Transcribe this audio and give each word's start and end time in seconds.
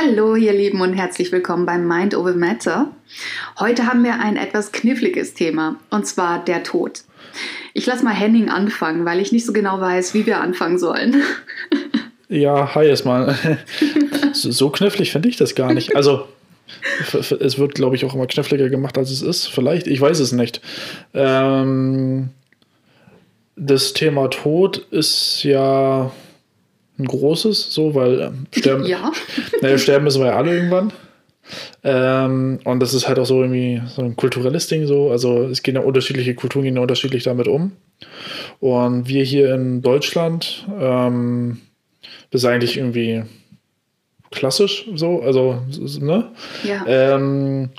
Hallo, 0.00 0.36
ihr 0.36 0.52
Lieben, 0.52 0.80
und 0.80 0.92
herzlich 0.92 1.32
willkommen 1.32 1.66
beim 1.66 1.88
Mind 1.88 2.14
Over 2.14 2.34
Matter. 2.34 2.92
Heute 3.58 3.86
haben 3.86 4.04
wir 4.04 4.20
ein 4.20 4.36
etwas 4.36 4.70
kniffliges 4.70 5.34
Thema, 5.34 5.76
und 5.90 6.06
zwar 6.06 6.44
der 6.44 6.62
Tod. 6.62 7.00
Ich 7.74 7.84
lasse 7.86 8.04
mal 8.04 8.14
Henning 8.14 8.48
anfangen, 8.48 9.04
weil 9.04 9.18
ich 9.18 9.32
nicht 9.32 9.44
so 9.44 9.52
genau 9.52 9.80
weiß, 9.80 10.14
wie 10.14 10.24
wir 10.24 10.40
anfangen 10.40 10.78
sollen. 10.78 11.22
Ja, 12.30 12.74
hi 12.74 12.86
erstmal. 12.86 13.38
so 14.34 14.68
knifflig 14.68 15.12
finde 15.12 15.30
ich 15.30 15.38
das 15.38 15.54
gar 15.54 15.72
nicht. 15.72 15.96
Also, 15.96 16.26
es 17.10 17.58
wird, 17.58 17.74
glaube 17.74 17.96
ich, 17.96 18.04
auch 18.04 18.14
immer 18.14 18.26
kniffliger 18.26 18.68
gemacht, 18.68 18.98
als 18.98 19.10
es 19.10 19.22
ist. 19.22 19.46
Vielleicht, 19.46 19.86
ich 19.86 19.98
weiß 19.98 20.18
es 20.20 20.32
nicht. 20.32 20.60
Ähm, 21.14 22.28
das 23.56 23.94
Thema 23.94 24.28
Tod 24.28 24.86
ist 24.90 25.42
ja 25.42 26.12
ein 26.98 27.06
großes, 27.06 27.72
so, 27.72 27.94
weil 27.94 28.20
ähm, 28.20 28.46
sterben, 28.52 28.84
ja. 28.84 29.12
naja, 29.62 29.78
sterben 29.78 30.04
müssen 30.04 30.20
wir 30.20 30.28
ja 30.28 30.36
alle 30.36 30.54
irgendwann. 30.54 30.92
Ähm, 31.82 32.58
und 32.64 32.80
das 32.80 32.92
ist 32.92 33.08
halt 33.08 33.18
auch 33.18 33.24
so 33.24 33.40
irgendwie 33.40 33.80
so 33.86 34.02
ein 34.02 34.16
kulturelles 34.16 34.66
Ding 34.66 34.86
so. 34.86 35.10
Also 35.10 35.44
es 35.44 35.62
gehen 35.62 35.76
ja 35.76 35.80
unterschiedliche 35.80 36.34
Kulturen 36.34 36.64
gehen 36.64 36.76
ja 36.76 36.82
unterschiedlich 36.82 37.24
damit 37.24 37.48
um. 37.48 37.72
Und 38.60 39.08
wir 39.08 39.24
hier 39.24 39.54
in 39.54 39.82
Deutschland, 39.82 40.66
ähm, 40.78 41.60
das 42.30 42.42
ist 42.42 42.48
eigentlich 42.48 42.76
irgendwie 42.76 43.22
klassisch 44.30 44.86
so, 44.94 45.22
also 45.22 45.62
ne? 46.00 46.30
Ja. 46.64 46.84
Ähm, 46.86 47.70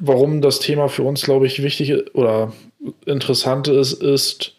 warum 0.00 0.42
das 0.42 0.60
Thema 0.60 0.88
für 0.88 1.02
uns, 1.02 1.22
glaube 1.22 1.46
ich, 1.46 1.62
wichtig 1.62 2.14
oder 2.14 2.52
interessant 3.06 3.68
ist, 3.68 3.94
ist, 3.94 4.54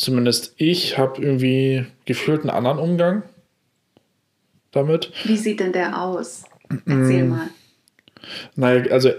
zumindest 0.00 0.54
ich 0.56 0.96
habe 0.96 1.20
irgendwie 1.20 1.84
gefühlt 2.06 2.40
einen 2.40 2.50
anderen 2.50 2.78
Umgang 2.78 3.22
damit. 4.70 5.12
Wie 5.24 5.36
sieht 5.36 5.60
denn 5.60 5.72
der 5.72 6.00
aus? 6.00 6.44
Erzähl 6.86 7.24
mal. 7.24 7.50
Naja, 8.56 8.90
also 8.90 9.10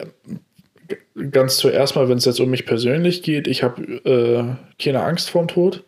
ganz 1.29 1.57
zuerst 1.57 1.95
mal, 1.95 2.09
wenn 2.09 2.17
es 2.17 2.25
jetzt 2.25 2.39
um 2.39 2.49
mich 2.49 2.65
persönlich 2.65 3.21
geht, 3.21 3.47
ich 3.47 3.61
habe 3.61 3.83
äh, 4.05 4.83
keine 4.83 5.03
Angst 5.03 5.29
vorm 5.29 5.47
Tod. 5.47 5.83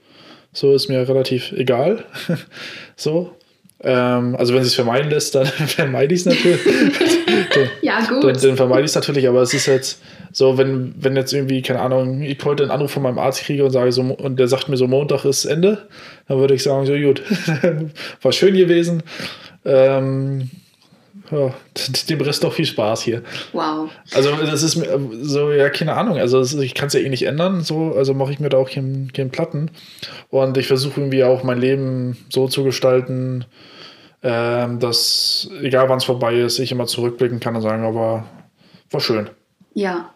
So 0.52 0.76
ist 0.76 0.90
mir 0.90 1.08
relativ 1.08 1.52
egal. 1.54 2.06
so. 2.96 3.36
Ähm, 3.80 4.36
also 4.36 4.54
wenn 4.54 4.62
es 4.62 4.68
sich 4.68 4.76
vermeiden 4.76 5.10
lässt, 5.10 5.34
dann 5.34 5.46
vermeide 5.48 6.14
ich 6.14 6.22
es 6.22 6.26
natürlich. 6.28 6.62
ja, 7.82 8.00
gut. 8.06 8.24
Dann, 8.24 8.34
dann 8.34 8.58
vermeide 8.58 8.82
ich 8.82 8.92
es 8.92 8.96
natürlich, 8.96 9.28
aber 9.28 9.42
es 9.42 9.54
ist 9.54 9.66
jetzt 9.66 10.02
so, 10.32 10.58
wenn, 10.58 10.94
wenn 10.98 11.16
jetzt 11.16 11.34
irgendwie, 11.34 11.62
keine 11.62 11.80
Ahnung, 11.80 12.22
ich 12.22 12.44
heute 12.44 12.64
einen 12.64 12.72
Anruf 12.72 12.92
von 12.92 13.04
meinem 13.04 13.20
Arzt 13.20 13.44
kriege 13.44 13.64
und 13.64 13.72
sage 13.72 13.92
so, 13.92 14.02
und 14.02 14.38
der 14.38 14.48
sagt 14.48 14.70
mir 14.70 14.78
so, 14.78 14.88
Montag 14.88 15.26
ist 15.26 15.46
Ende, 15.46 15.88
dann 16.28 16.40
würde 16.40 16.56
ich 16.56 16.64
sagen, 16.64 16.86
so 16.86 16.94
gut, 16.94 17.22
war 18.22 18.32
schön 18.32 18.56
gewesen. 18.56 19.04
Ähm, 19.66 20.50
ja, 21.32 21.54
dem 22.10 22.22
Rest 22.22 22.44
noch 22.44 22.54
viel 22.54 22.66
Spaß 22.66 23.04
hier. 23.04 23.22
Wow. 23.54 23.90
Also 24.14 24.32
das 24.36 24.64
ist 24.64 24.82
so, 25.22 25.52
ja, 25.52 25.70
keine 25.70 25.94
Ahnung. 25.94 26.18
Also 26.18 26.40
ist, 26.40 26.54
ich 26.54 26.74
kann 26.74 26.88
es 26.88 26.94
ja 26.94 27.00
eh 27.00 27.10
nicht 27.10 27.24
ändern, 27.24 27.62
so, 27.62 27.94
also 27.96 28.14
mache 28.14 28.32
ich 28.32 28.40
mir 28.40 28.50
da 28.50 28.58
auch 28.58 28.70
keinen 28.70 29.12
kein 29.14 29.30
Platten. 29.30 29.72
Und 30.30 30.58
ich 30.58 30.68
versuche 30.68 31.00
irgendwie 31.00 31.24
auch 31.24 31.44
mein 31.44 31.60
Leben 31.60 32.18
so 32.30 32.48
zu 32.48 32.64
gestalten, 32.64 33.46
ähm, 34.24 34.80
dass, 34.80 35.50
egal 35.62 35.90
wann 35.90 35.98
es 35.98 36.06
vorbei 36.06 36.40
ist, 36.40 36.60
ich 36.60 36.72
immer 36.72 36.88
zurückblicken 36.88 37.40
kann 37.40 37.56
und 37.56 37.62
sagen, 37.62 37.84
aber 37.84 38.26
war 38.90 39.00
schön. 39.00 39.30
Ja, 39.74 40.14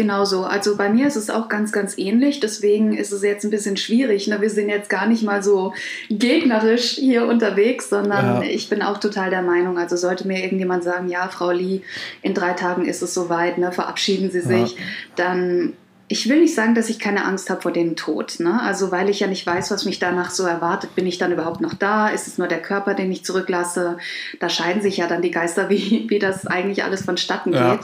Genau 0.00 0.24
so. 0.24 0.44
Also 0.44 0.76
bei 0.78 0.88
mir 0.88 1.06
ist 1.06 1.16
es 1.16 1.28
auch 1.28 1.50
ganz, 1.50 1.72
ganz 1.72 1.98
ähnlich. 1.98 2.40
Deswegen 2.40 2.96
ist 2.96 3.12
es 3.12 3.22
jetzt 3.22 3.44
ein 3.44 3.50
bisschen 3.50 3.76
schwierig. 3.76 4.28
Ne? 4.28 4.40
Wir 4.40 4.48
sind 4.48 4.70
jetzt 4.70 4.88
gar 4.88 5.06
nicht 5.06 5.22
mal 5.22 5.42
so 5.42 5.74
gegnerisch 6.08 6.92
hier 6.92 7.26
unterwegs, 7.26 7.90
sondern 7.90 8.40
ja. 8.40 8.48
ich 8.48 8.70
bin 8.70 8.80
auch 8.80 8.98
total 8.98 9.28
der 9.28 9.42
Meinung, 9.42 9.76
also 9.76 9.96
sollte 9.96 10.26
mir 10.26 10.42
irgendjemand 10.42 10.84
sagen, 10.84 11.08
ja, 11.08 11.28
Frau 11.28 11.50
Lee, 11.50 11.82
in 12.22 12.32
drei 12.32 12.54
Tagen 12.54 12.86
ist 12.86 13.02
es 13.02 13.12
soweit, 13.12 13.58
ne? 13.58 13.72
verabschieden 13.72 14.30
Sie 14.30 14.40
sich, 14.40 14.72
ja. 14.72 14.82
dann 15.16 15.74
ich 16.12 16.28
will 16.28 16.40
nicht 16.40 16.56
sagen, 16.56 16.74
dass 16.74 16.90
ich 16.90 16.98
keine 16.98 17.24
Angst 17.24 17.50
habe 17.50 17.62
vor 17.62 17.70
dem 17.70 17.94
Tod. 17.94 18.40
Ne? 18.40 18.60
Also 18.60 18.90
weil 18.90 19.08
ich 19.08 19.20
ja 19.20 19.28
nicht 19.28 19.46
weiß, 19.46 19.70
was 19.70 19.84
mich 19.84 20.00
danach 20.00 20.32
so 20.32 20.44
erwartet. 20.44 20.96
Bin 20.96 21.06
ich 21.06 21.18
dann 21.18 21.30
überhaupt 21.30 21.60
noch 21.60 21.72
da? 21.72 22.08
Ist 22.08 22.26
es 22.26 22.36
nur 22.36 22.48
der 22.48 22.60
Körper, 22.60 22.94
den 22.94 23.12
ich 23.12 23.24
zurücklasse? 23.24 23.96
Da 24.40 24.48
scheiden 24.48 24.82
sich 24.82 24.96
ja 24.96 25.06
dann 25.06 25.22
die 25.22 25.30
Geister, 25.30 25.70
wie, 25.70 26.10
wie 26.10 26.18
das 26.18 26.48
eigentlich 26.48 26.82
alles 26.82 27.04
vonstatten 27.04 27.52
geht. 27.52 27.60
Ja. 27.60 27.80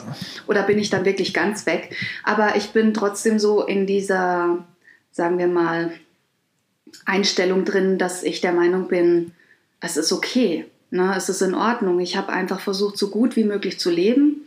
Oder 0.49 0.65
bin 0.65 0.77
ich 0.81 0.91
dann 0.91 1.05
wirklich 1.05 1.35
ganz 1.35 1.67
weg? 1.67 1.95
Aber 2.25 2.57
ich 2.57 2.71
bin 2.71 2.93
trotzdem 2.95 3.39
so 3.39 3.63
in 3.63 3.87
dieser, 3.87 4.59
sagen 5.13 5.39
wir 5.39 5.47
mal, 5.47 5.93
Einstellung 7.05 7.65
drin, 7.65 7.97
dass 7.97 8.25
ich 8.25 8.41
der 8.41 8.53
Meinung 8.53 8.89
bin, 8.89 9.35
es 9.79 9.97
ist 9.97 10.11
okay. 10.11 10.67
Ne? 10.91 11.15
Es 11.17 11.29
ist 11.29 11.43
in 11.43 11.55
Ordnung. 11.55 12.01
Ich 12.01 12.17
habe 12.17 12.33
einfach 12.33 12.59
versucht, 12.59 12.99
so 12.99 13.09
gut 13.09 13.37
wie 13.37 13.45
möglich 13.45 13.79
zu 13.79 13.89
leben 13.89 14.47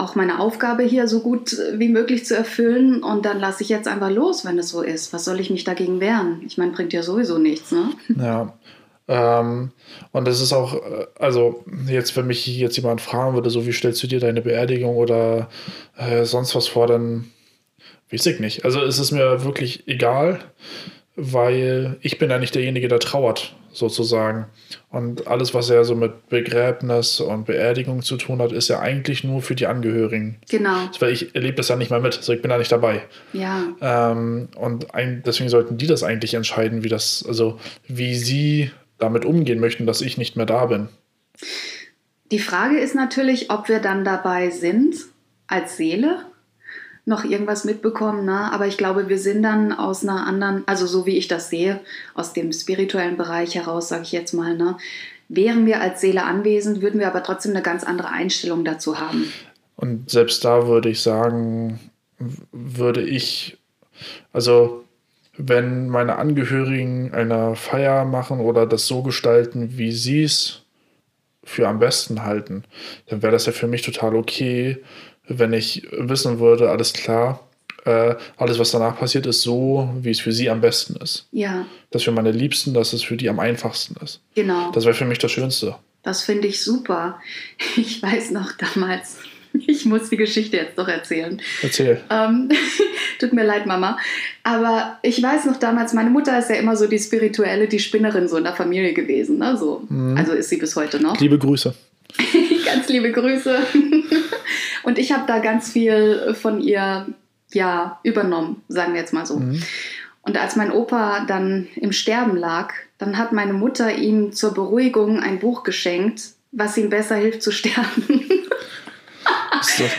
auch 0.00 0.14
meine 0.14 0.40
Aufgabe 0.40 0.82
hier 0.82 1.06
so 1.06 1.20
gut 1.20 1.56
wie 1.74 1.88
möglich 1.88 2.24
zu 2.24 2.36
erfüllen 2.36 3.02
und 3.02 3.24
dann 3.24 3.38
lasse 3.38 3.62
ich 3.62 3.68
jetzt 3.68 3.88
einfach 3.88 4.10
los, 4.10 4.44
wenn 4.44 4.58
es 4.58 4.70
so 4.70 4.82
ist. 4.82 5.12
Was 5.12 5.24
soll 5.24 5.40
ich 5.40 5.50
mich 5.50 5.64
dagegen 5.64 6.00
wehren? 6.00 6.42
Ich 6.46 6.58
meine, 6.58 6.72
bringt 6.72 6.92
ja 6.92 7.02
sowieso 7.02 7.38
nichts, 7.38 7.72
ne? 7.72 7.90
Ja. 8.16 8.54
Ähm, 9.08 9.72
und 10.12 10.28
das 10.28 10.40
ist 10.40 10.52
auch, 10.52 10.74
äh, 10.74 11.06
also 11.18 11.64
jetzt, 11.88 12.16
wenn 12.16 12.28
mich 12.28 12.46
jetzt 12.46 12.76
jemand 12.76 13.00
fragen 13.00 13.34
würde, 13.34 13.50
so 13.50 13.66
wie 13.66 13.72
stellst 13.72 14.00
du 14.02 14.06
dir 14.06 14.20
deine 14.20 14.40
Beerdigung 14.40 14.96
oder 14.96 15.48
äh, 15.96 16.24
sonst 16.24 16.54
was 16.54 16.68
vor, 16.68 16.86
dann 16.86 17.24
weiß 18.12 18.26
ich 18.26 18.38
nicht. 18.38 18.64
Also 18.64 18.80
es 18.82 19.00
ist 19.00 19.10
mir 19.10 19.44
wirklich 19.44 19.88
egal, 19.88 20.38
weil 21.20 21.96
ich 22.00 22.18
bin 22.18 22.30
ja 22.30 22.38
nicht 22.38 22.54
derjenige, 22.54 22.88
der 22.88 22.98
trauert 22.98 23.54
sozusagen. 23.72 24.46
Und 24.88 25.26
alles, 25.26 25.54
was 25.54 25.68
ja 25.68 25.84
so 25.84 25.94
mit 25.94 26.28
Begräbnis 26.28 27.20
und 27.20 27.46
Beerdigung 27.46 28.02
zu 28.02 28.16
tun 28.16 28.40
hat, 28.40 28.52
ist 28.52 28.68
ja 28.68 28.80
eigentlich 28.80 29.22
nur 29.22 29.42
für 29.42 29.54
die 29.54 29.66
Angehörigen. 29.66 30.38
Genau. 30.48 30.76
Weil 30.98 31.12
ich 31.12 31.34
erlebe 31.34 31.56
das 31.56 31.68
ja 31.68 31.76
nicht 31.76 31.90
mal 31.90 32.00
mit, 32.00 32.16
also 32.16 32.32
ich 32.32 32.42
bin 32.42 32.48
da 32.48 32.58
nicht 32.58 32.72
dabei. 32.72 33.02
Ja. 33.32 33.64
Ähm, 33.80 34.48
und 34.56 34.94
ein, 34.94 35.22
deswegen 35.24 35.50
sollten 35.50 35.76
die 35.76 35.86
das 35.86 36.02
eigentlich 36.02 36.34
entscheiden, 36.34 36.82
wie 36.82 36.88
das, 36.88 37.24
also 37.26 37.60
wie 37.86 38.14
sie 38.14 38.70
damit 38.98 39.24
umgehen 39.24 39.60
möchten, 39.60 39.86
dass 39.86 40.00
ich 40.00 40.18
nicht 40.18 40.36
mehr 40.36 40.46
da 40.46 40.66
bin. 40.66 40.88
Die 42.32 42.38
Frage 42.38 42.78
ist 42.78 42.94
natürlich, 42.94 43.50
ob 43.50 43.68
wir 43.68 43.80
dann 43.80 44.04
dabei 44.04 44.50
sind 44.50 44.96
als 45.46 45.76
Seele 45.76 46.24
noch 47.06 47.24
irgendwas 47.24 47.64
mitbekommen, 47.64 48.24
ne? 48.24 48.52
aber 48.52 48.66
ich 48.66 48.76
glaube, 48.76 49.08
wir 49.08 49.18
sind 49.18 49.42
dann 49.42 49.72
aus 49.72 50.02
einer 50.02 50.26
anderen, 50.26 50.62
also 50.66 50.86
so 50.86 51.06
wie 51.06 51.16
ich 51.16 51.28
das 51.28 51.50
sehe, 51.50 51.80
aus 52.14 52.32
dem 52.32 52.52
spirituellen 52.52 53.16
Bereich 53.16 53.54
heraus, 53.54 53.88
sage 53.88 54.02
ich 54.02 54.12
jetzt 54.12 54.32
mal, 54.32 54.56
ne? 54.56 54.76
wären 55.28 55.64
wir 55.64 55.80
als 55.80 56.00
Seele 56.00 56.24
anwesend, 56.24 56.82
würden 56.82 57.00
wir 57.00 57.06
aber 57.06 57.22
trotzdem 57.22 57.52
eine 57.52 57.62
ganz 57.62 57.84
andere 57.84 58.10
Einstellung 58.10 58.64
dazu 58.64 58.98
haben. 58.98 59.32
Und 59.76 60.10
selbst 60.10 60.44
da 60.44 60.66
würde 60.66 60.90
ich 60.90 61.00
sagen, 61.00 61.80
würde 62.52 63.02
ich, 63.02 63.56
also 64.32 64.84
wenn 65.36 65.88
meine 65.88 66.16
Angehörigen 66.16 67.14
eine 67.14 67.56
Feier 67.56 68.04
machen 68.04 68.40
oder 68.40 68.66
das 68.66 68.86
so 68.86 69.02
gestalten, 69.02 69.78
wie 69.78 69.92
sie 69.92 70.24
es 70.24 70.62
für 71.44 71.66
am 71.66 71.78
besten 71.78 72.22
halten, 72.24 72.64
dann 73.06 73.22
wäre 73.22 73.32
das 73.32 73.46
ja 73.46 73.52
für 73.52 73.66
mich 73.66 73.82
total 73.82 74.14
okay 74.14 74.78
wenn 75.30 75.52
ich 75.52 75.86
wissen 75.92 76.40
würde, 76.40 76.70
alles 76.70 76.92
klar, 76.92 77.40
äh, 77.84 78.14
alles, 78.36 78.58
was 78.58 78.72
danach 78.72 78.98
passiert, 78.98 79.26
ist 79.26 79.42
so, 79.42 79.88
wie 80.02 80.10
es 80.10 80.20
für 80.20 80.32
sie 80.32 80.50
am 80.50 80.60
besten 80.60 80.96
ist. 80.96 81.26
Ja. 81.32 81.66
Das 81.90 82.02
für 82.02 82.12
meine 82.12 82.32
Liebsten, 82.32 82.74
dass 82.74 82.92
es 82.92 83.02
für 83.02 83.16
die 83.16 83.28
am 83.28 83.38
einfachsten 83.38 83.96
ist. 84.04 84.20
Genau. 84.34 84.70
Das 84.72 84.84
wäre 84.84 84.94
für 84.94 85.04
mich 85.06 85.18
das 85.18 85.32
Schönste. 85.32 85.76
Das 86.02 86.22
finde 86.22 86.48
ich 86.48 86.62
super. 86.62 87.20
Ich 87.76 88.02
weiß 88.02 88.32
noch 88.32 88.52
damals, 88.52 89.18
ich 89.66 89.84
muss 89.86 90.10
die 90.10 90.16
Geschichte 90.16 90.56
jetzt 90.56 90.78
doch 90.78 90.88
erzählen. 90.88 91.40
Erzähl. 91.62 92.00
Ähm, 92.10 92.50
tut 93.18 93.32
mir 93.32 93.44
leid, 93.44 93.66
Mama. 93.66 93.98
Aber 94.42 94.98
ich 95.02 95.22
weiß 95.22 95.46
noch 95.46 95.58
damals, 95.58 95.92
meine 95.94 96.10
Mutter 96.10 96.38
ist 96.38 96.50
ja 96.50 96.56
immer 96.56 96.76
so 96.76 96.86
die 96.86 96.98
spirituelle, 96.98 97.68
die 97.68 97.78
Spinnerin 97.78 98.28
so 98.28 98.36
in 98.36 98.44
der 98.44 98.54
Familie 98.54 98.92
gewesen. 98.92 99.38
Ne? 99.38 99.56
So, 99.56 99.84
mhm. 99.88 100.16
Also 100.16 100.32
ist 100.32 100.48
sie 100.48 100.56
bis 100.56 100.76
heute 100.76 101.00
noch. 101.00 101.18
Liebe 101.20 101.38
Grüße. 101.38 101.74
Ganz 102.64 102.88
liebe 102.88 103.12
Grüße. 103.12 103.58
Und 104.82 104.98
ich 104.98 105.12
habe 105.12 105.24
da 105.26 105.38
ganz 105.38 105.70
viel 105.70 106.34
von 106.34 106.60
ihr 106.60 107.06
ja, 107.52 107.98
übernommen, 108.02 108.62
sagen 108.68 108.94
wir 108.94 109.00
jetzt 109.00 109.12
mal 109.12 109.26
so. 109.26 109.36
Mhm. 109.36 109.62
Und 110.22 110.38
als 110.38 110.56
mein 110.56 110.72
Opa 110.72 111.24
dann 111.26 111.68
im 111.76 111.92
Sterben 111.92 112.36
lag, 112.36 112.74
dann 112.98 113.16
hat 113.16 113.32
meine 113.32 113.52
Mutter 113.54 113.94
ihm 113.94 114.32
zur 114.32 114.52
Beruhigung 114.52 115.20
ein 115.20 115.38
Buch 115.38 115.62
geschenkt, 115.62 116.22
was 116.52 116.76
ihm 116.76 116.90
besser 116.90 117.16
hilft 117.16 117.42
zu 117.42 117.50
sterben. 117.50 118.04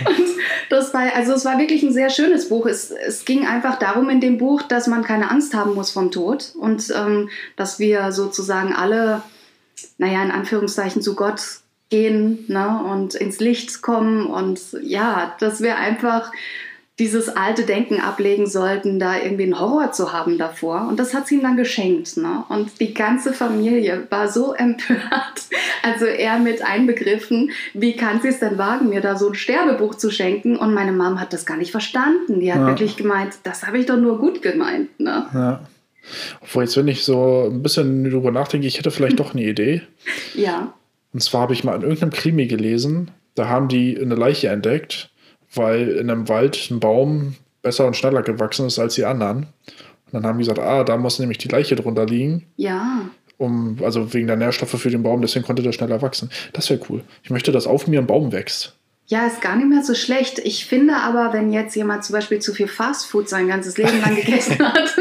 und 0.06 0.28
das 0.69 0.94
war, 0.94 1.13
also 1.16 1.33
es 1.33 1.45
war 1.45 1.57
wirklich 1.57 1.83
ein 1.83 1.94
sehr 1.94 2.10
schönes 2.10 2.50
Buch. 2.50 2.66
Es, 2.66 2.92
es 2.92 3.25
ging 3.25 3.48
einfach 3.48 3.80
darum 3.80 4.10
in 4.10 4.22
dem 4.22 4.38
Buch, 4.38 4.62
dass 4.62 4.88
man 4.88 5.04
keine 5.04 5.31
Angst 5.31 5.54
haben 5.54 5.74
muss 5.74 5.92
vom 5.92 6.12
Tod 6.12 6.54
und 6.60 6.94
ähm, 6.95 7.30
dass 7.56 7.80
wir 7.80 8.12
sozusagen 8.12 8.74
alle, 8.74 9.24
naja, 9.98 10.22
in 10.24 10.31
Anführungszeichen 10.31 11.01
zu 11.01 11.16
Gott 11.16 11.61
gehen 11.92 12.46
ne, 12.48 12.84
und 12.92 13.14
ins 13.14 13.40
Licht 13.40 13.84
kommen. 13.84 14.26
Und 14.26 14.60
ja, 14.82 15.36
dass 15.40 15.62
wir 15.62 15.78
einfach 15.78 16.32
dieses 17.00 17.30
alte 17.30 17.64
Denken 17.64 18.00
ablegen 18.00 18.46
sollten, 18.46 19.00
da 19.00 19.18
irgendwie 19.18 19.44
einen 19.44 19.60
Horror 19.60 19.92
zu 19.92 20.14
haben 20.14 20.38
davor. 20.38 20.88
Und 20.88 21.00
das 21.00 21.14
hat 21.14 21.28
sie 21.28 21.36
ihm 21.36 21.42
dann 21.42 21.58
geschenkt. 21.58 22.16
Ne? 22.18 22.44
Und 22.48 22.80
die 22.80 22.94
ganze 22.94 23.34
Familie 23.34 24.06
war 24.10 24.28
so 24.28 24.54
empört, 24.58 25.46
also 25.84 26.06
er 26.06 26.38
mit 26.38 26.64
einbegriffen, 26.64 27.52
wie 27.74 27.96
kann 27.96 28.22
sie 28.22 28.28
es 28.28 28.40
denn 28.40 28.58
wagen, 28.58 28.90
mir 28.90 29.02
da 29.02 29.16
so 29.16 29.30
ein 29.30 29.36
Sterbebuch 29.36 29.96
zu 29.96 30.12
schenken? 30.12 30.58
Und 30.58 30.74
meine 30.74 30.92
Mom 30.92 31.20
hat 31.20 31.34
das 31.34 31.46
gar 31.46 31.58
nicht 31.58 31.72
verstanden. 31.72 32.40
Die 32.40 32.54
hat 32.54 32.62
ja. 32.62 32.68
wirklich 32.68 32.98
gemeint, 32.98 33.34
das 33.44 33.66
habe 33.66 33.80
ich 33.80 33.88
doch 33.88 33.98
nur 33.98 34.20
gut 34.20 34.42
gemeint. 34.42 35.00
Ne? 35.00 35.26
Ja. 35.34 35.62
Obwohl, 36.42 36.64
jetzt, 36.64 36.78
wenn 36.78 36.88
ich 36.88 37.04
so 37.04 37.50
ein 37.52 37.64
bisschen 37.64 38.10
drüber 38.10 38.32
nachdenke, 38.32 38.68
ich 38.68 38.78
hätte 38.78 38.92
vielleicht 38.92 39.20
doch 39.20 39.34
eine 39.34 39.44
Idee. 39.44 39.82
Ja. 40.36 40.74
Und 41.13 41.22
zwar 41.22 41.42
habe 41.42 41.54
ich 41.54 41.63
mal 41.63 41.75
in 41.75 41.81
irgendeinem 41.81 42.12
Krimi 42.12 42.48
gelesen, 42.48 43.12
da 43.36 43.48
haben 43.48 43.68
die 43.68 44.00
eine 44.00 44.16
Leiche 44.16 44.50
entdeckt 44.50 45.12
weil 45.54 45.90
in 45.90 46.10
einem 46.10 46.30
Wald 46.30 46.69
ein 46.72 46.80
Baum 46.80 47.36
besser 47.62 47.86
und 47.86 47.96
schneller 47.96 48.22
gewachsen 48.22 48.68
ist 48.68 48.80
als 48.80 48.96
die 48.96 49.06
anderen. 49.06 49.48
Und 50.06 50.13
dann 50.13 50.25
haben 50.25 50.38
die 50.38 50.44
gesagt, 50.44 50.60
ah, 50.60 50.84
da 50.84 50.98
muss 50.98 51.19
nämlich 51.19 51.38
die 51.38 51.48
Leiche 51.48 51.75
drunter 51.75 52.06
liegen. 52.06 52.48
Ja. 52.58 53.10
Um, 53.38 53.78
also 53.84 54.13
wegen 54.13 54.28
der 54.28 54.36
Nährstoffe 54.36 54.80
für 54.80 54.90
den 54.90 55.04
Baum, 55.04 55.22
deswegen 55.22 55.46
konnte 55.46 55.63
der 55.63 55.72
schneller 55.72 56.02
wachsen. 56.02 56.30
Das 56.54 56.69
wäre 56.69 56.80
cool. 56.90 57.04
Ich 57.24 57.30
möchte, 57.30 57.52
dass 57.52 57.68
auf 57.68 57.88
mir 57.88 58.00
ein 58.00 58.07
Baum 58.07 58.31
wächst. 58.31 58.75
Ja, 59.07 59.25
ist 59.25 59.42
gar 59.42 59.57
nicht 59.57 59.68
mehr 59.68 59.84
so 59.84 59.94
schlecht. 59.94 60.40
Ich 60.40 60.66
finde 60.66 60.96
aber, 60.96 61.34
wenn 61.34 61.52
jetzt 61.52 61.75
jemand 61.75 62.06
zum 62.06 62.14
Beispiel 62.14 62.40
zu 62.40 62.54
viel 62.54 62.68
Fastfood 62.68 63.28
sein 63.28 63.48
ganzes 63.48 63.78
Leben 63.78 64.00
lang 64.00 64.16
gegessen 64.16 64.57
hat, 64.60 64.96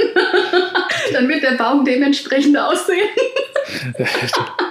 dann 1.13 1.29
wird 1.29 1.43
der 1.43 1.56
Baum 1.56 1.85
dementsprechend 1.85 2.59
aussehen. 2.59 3.09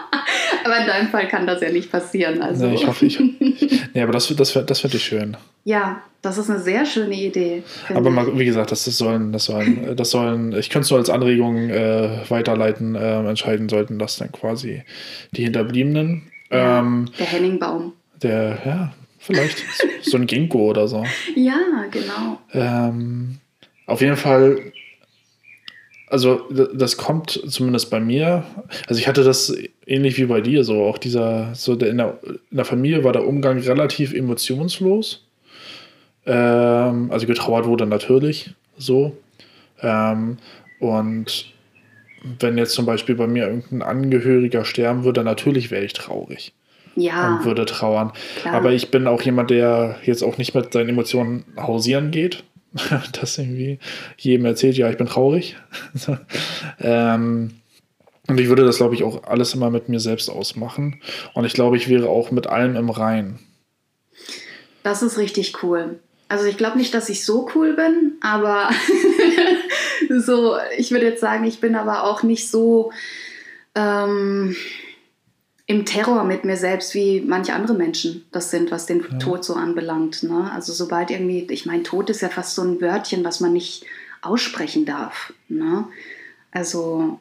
Aber 0.66 0.78
in 0.78 0.88
deinem 0.88 1.08
Fall 1.10 1.28
kann 1.28 1.48
das 1.48 1.62
ja 1.62 1.72
nicht 1.72 1.92
passieren. 1.92 2.42
Also. 2.42 2.68
Nee, 2.68 2.76
ich 2.76 2.88
hoffe, 2.88 3.06
ich. 3.06 3.20
Nee, 3.94 4.02
aber 4.04 4.12
das, 4.12 4.28
das, 4.36 4.54
das 4.54 4.80
finde 4.80 4.98
ich 4.98 5.04
schön. 5.04 5.36
Ja, 5.64 6.04
das 6.22 6.38
ist 6.38 6.50
eine 6.50 6.60
sehr 6.60 6.86
schöne 6.86 7.16
Idee. 7.16 7.64
Aber 7.94 8.10
mal, 8.10 8.38
wie 8.38 8.46
gesagt, 8.46 8.72
das, 8.72 8.86
das, 8.86 8.98
sollen, 8.98 9.32
das 9.32 9.46
sollen, 9.46 9.96
das 9.96 10.12
sollen, 10.12 10.54
ich 10.54 10.70
könnte 10.70 10.84
es 10.84 10.90
so 10.90 10.96
als 10.96 11.10
Anregung 11.10 11.70
äh, 11.70 12.30
weiterleiten, 12.30 12.96
äh, 12.96 13.20
entscheiden 13.28 13.70
sollten, 13.70 13.98
dass 14.00 14.18
dann 14.18 14.32
quasi 14.32 14.84
die 15.32 15.44
Hinterbliebenen. 15.44 16.32
Ja, 16.52 16.80
ähm, 16.80 17.10
der 17.18 17.26
Henningbaum. 17.26 17.94
Der, 18.22 18.60
ja, 18.66 18.94
vielleicht 19.18 19.64
so 20.02 20.18
ein 20.18 20.28
Ginkgo 20.28 20.70
oder 20.70 20.88
so. 20.88 21.04
Ja, 21.36 21.60
genau. 21.90 22.40
Ähm, 22.54 23.38
auf 23.86 24.02
jeden 24.02 24.18
Fall 24.18 24.72
also 26.10 26.42
das 26.74 26.98
kommt 26.98 27.42
zumindest 27.48 27.90
bei 27.90 28.00
mir. 28.00 28.44
Also 28.88 29.00
ich 29.00 29.08
hatte 29.08 29.24
das 29.24 29.56
ähnlich 29.86 30.18
wie 30.18 30.26
bei 30.26 30.42
dir 30.42 30.64
so. 30.64 30.84
Auch 30.84 30.98
dieser, 30.98 31.54
so 31.54 31.76
der, 31.76 31.90
in, 31.90 31.98
der, 31.98 32.18
in 32.24 32.58
der 32.58 32.66
Familie 32.66 33.04
war 33.04 33.14
der 33.14 33.28
Umgang 33.28 33.60
relativ 33.60 34.14
emotionslos. 34.14 35.26
Ähm, 36.26 37.12
also 37.12 37.28
getrauert 37.28 37.66
wurde 37.66 37.86
natürlich 37.86 38.52
so. 38.78 39.16
Ähm, 39.82 40.38
und 40.80 41.54
wenn 42.40 42.58
jetzt 42.58 42.74
zum 42.74 42.86
Beispiel 42.86 43.16
bei 43.16 43.28
mir 43.28 43.48
irgendein 43.48 43.82
Angehöriger 43.82 44.66
sterben 44.66 45.04
würde, 45.04 45.24
natürlich 45.24 45.72
wäre 45.72 45.86
ich 45.86 45.94
traurig. 45.94 46.54
Ja. 46.96 47.36
Und 47.36 47.46
würde 47.46 47.66
trauern. 47.66 48.12
Klar. 48.42 48.56
Aber 48.56 48.72
ich 48.72 48.92
bin 48.92 49.08
auch 49.08 49.22
jemand, 49.22 49.52
der 49.52 49.98
jetzt 50.04 50.24
auch 50.24 50.38
nicht 50.38 50.54
mit 50.56 50.74
seinen 50.74 50.90
Emotionen 50.90 51.46
hausieren 51.56 52.12
geht. 52.12 52.44
das 53.20 53.38
irgendwie 53.38 53.80
jedem 54.18 54.46
erzählt, 54.46 54.78
ja, 54.78 54.90
ich 54.90 54.98
bin 54.98 55.08
traurig. 55.08 55.58
ähm, 56.80 57.52
und 58.28 58.40
ich 58.40 58.48
würde 58.48 58.64
das, 58.64 58.78
glaube 58.78 58.94
ich, 58.94 59.04
auch 59.04 59.24
alles 59.24 59.54
immer 59.56 59.72
mit 59.72 59.90
mir 59.90 60.00
selbst 60.00 60.30
ausmachen. 60.30 61.02
Und 61.34 61.46
ich 61.46 61.54
glaube, 61.54 61.78
ich 61.78 61.90
wäre 61.90 62.10
auch 62.10 62.30
mit 62.30 62.48
allem 62.48 62.76
im 62.76 62.90
Rein. 62.90 63.40
Das 64.84 65.02
ist 65.02 65.18
richtig 65.18 65.64
cool. 65.64 66.00
Also 66.28 66.46
ich 66.46 66.58
glaube 66.58 66.78
nicht, 66.78 66.94
dass 66.94 67.10
ich 67.10 67.26
so 67.26 67.50
cool 67.56 67.74
bin, 67.74 68.14
aber 68.22 68.70
so, 70.20 70.58
ich 70.78 70.92
würde 70.92 71.08
jetzt 71.08 71.22
sagen, 71.22 71.44
ich 71.46 71.60
bin 71.60 71.76
aber 71.76 72.04
auch 72.04 72.22
nicht 72.22 72.50
so 72.50 72.92
ähm, 73.74 74.56
im 75.70 75.86
Terror 75.86 76.24
mit 76.24 76.46
mir 76.46 76.58
selbst, 76.58 76.96
wie 76.96 77.22
manche 77.22 77.54
andere 77.54 77.76
Menschen 77.76 78.26
das 78.32 78.50
sind, 78.50 78.72
was 78.72 78.88
den 78.88 79.06
ja. 79.08 79.18
Tod 79.20 79.46
so 79.46 79.54
anbelangt. 79.54 80.24
Ne? 80.24 80.50
Also 80.52 80.74
sobald 80.74 81.12
irgendwie, 81.12 81.46
ich 81.52 81.68
meine, 81.68 81.84
Tod 81.84 82.10
ist 82.10 82.22
ja 82.22 82.30
fast 82.30 82.56
so 82.56 82.64
ein 82.64 82.82
Wörtchen, 82.82 83.24
was 83.24 83.40
man 83.40 83.54
nicht 83.54 83.86
aussprechen 84.24 84.86
darf. 84.86 85.32
Ne? 85.48 85.86
Also 86.50 87.20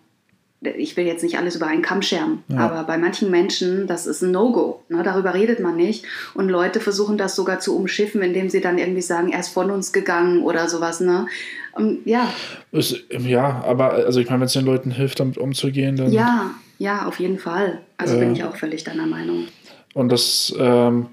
ich 0.63 0.97
will 0.97 1.05
jetzt 1.05 1.23
nicht 1.23 1.37
alles 1.37 1.57
über 1.57 1.67
einen 1.67 1.83
Kamm 1.83 2.01
scheren, 2.01 2.43
ja. 2.49 2.61
aber 2.61 2.85
bei 2.85 2.97
manchen 2.97 3.31
Menschen, 3.31 3.87
das 3.87 4.07
ist 4.07 4.23
ein 4.23 4.31
No-Go. 4.31 4.83
Ne? 4.89 5.03
Darüber 5.03 5.35
redet 5.35 5.61
man 5.61 5.77
nicht. 5.77 6.07
Und 6.33 6.49
Leute 6.49 6.81
versuchen 6.81 7.19
das 7.19 7.37
sogar 7.37 7.61
zu 7.61 7.77
umschiffen, 7.77 8.23
indem 8.23 8.49
sie 8.49 8.63
dann 8.63 8.79
irgendwie 8.79 9.03
sagen, 9.03 9.29
er 9.31 9.41
ist 9.41 9.51
von 9.51 9.71
uns 9.71 9.93
gegangen 9.93 10.43
oder 10.43 10.71
sowas. 10.71 11.01
Ne? 11.01 11.27
Und, 11.73 12.07
ja. 12.07 12.33
Ist, 12.73 12.97
ja, 13.11 13.63
aber 13.63 13.93
also 13.93 14.21
ich 14.21 14.31
meine, 14.31 14.41
wenn 14.41 14.47
es 14.47 14.55
den 14.55 14.65
Leuten 14.65 14.91
hilft, 14.91 15.21
damit 15.21 15.37
umzugehen, 15.37 15.97
dann. 15.97 16.13
Ja, 16.13 16.55
ja, 16.79 17.07
auf 17.07 17.21
jeden 17.21 17.39
Fall. 17.39 17.81
Also 17.97 18.17
äh, 18.17 18.21
bin 18.21 18.33
ich 18.33 18.45
auch 18.45 18.57
völlig 18.57 18.85
deiner 18.85 19.07
Meinung. 19.07 19.49
Und 19.95 20.11
das, 20.11 20.55
ähm, 20.59 21.07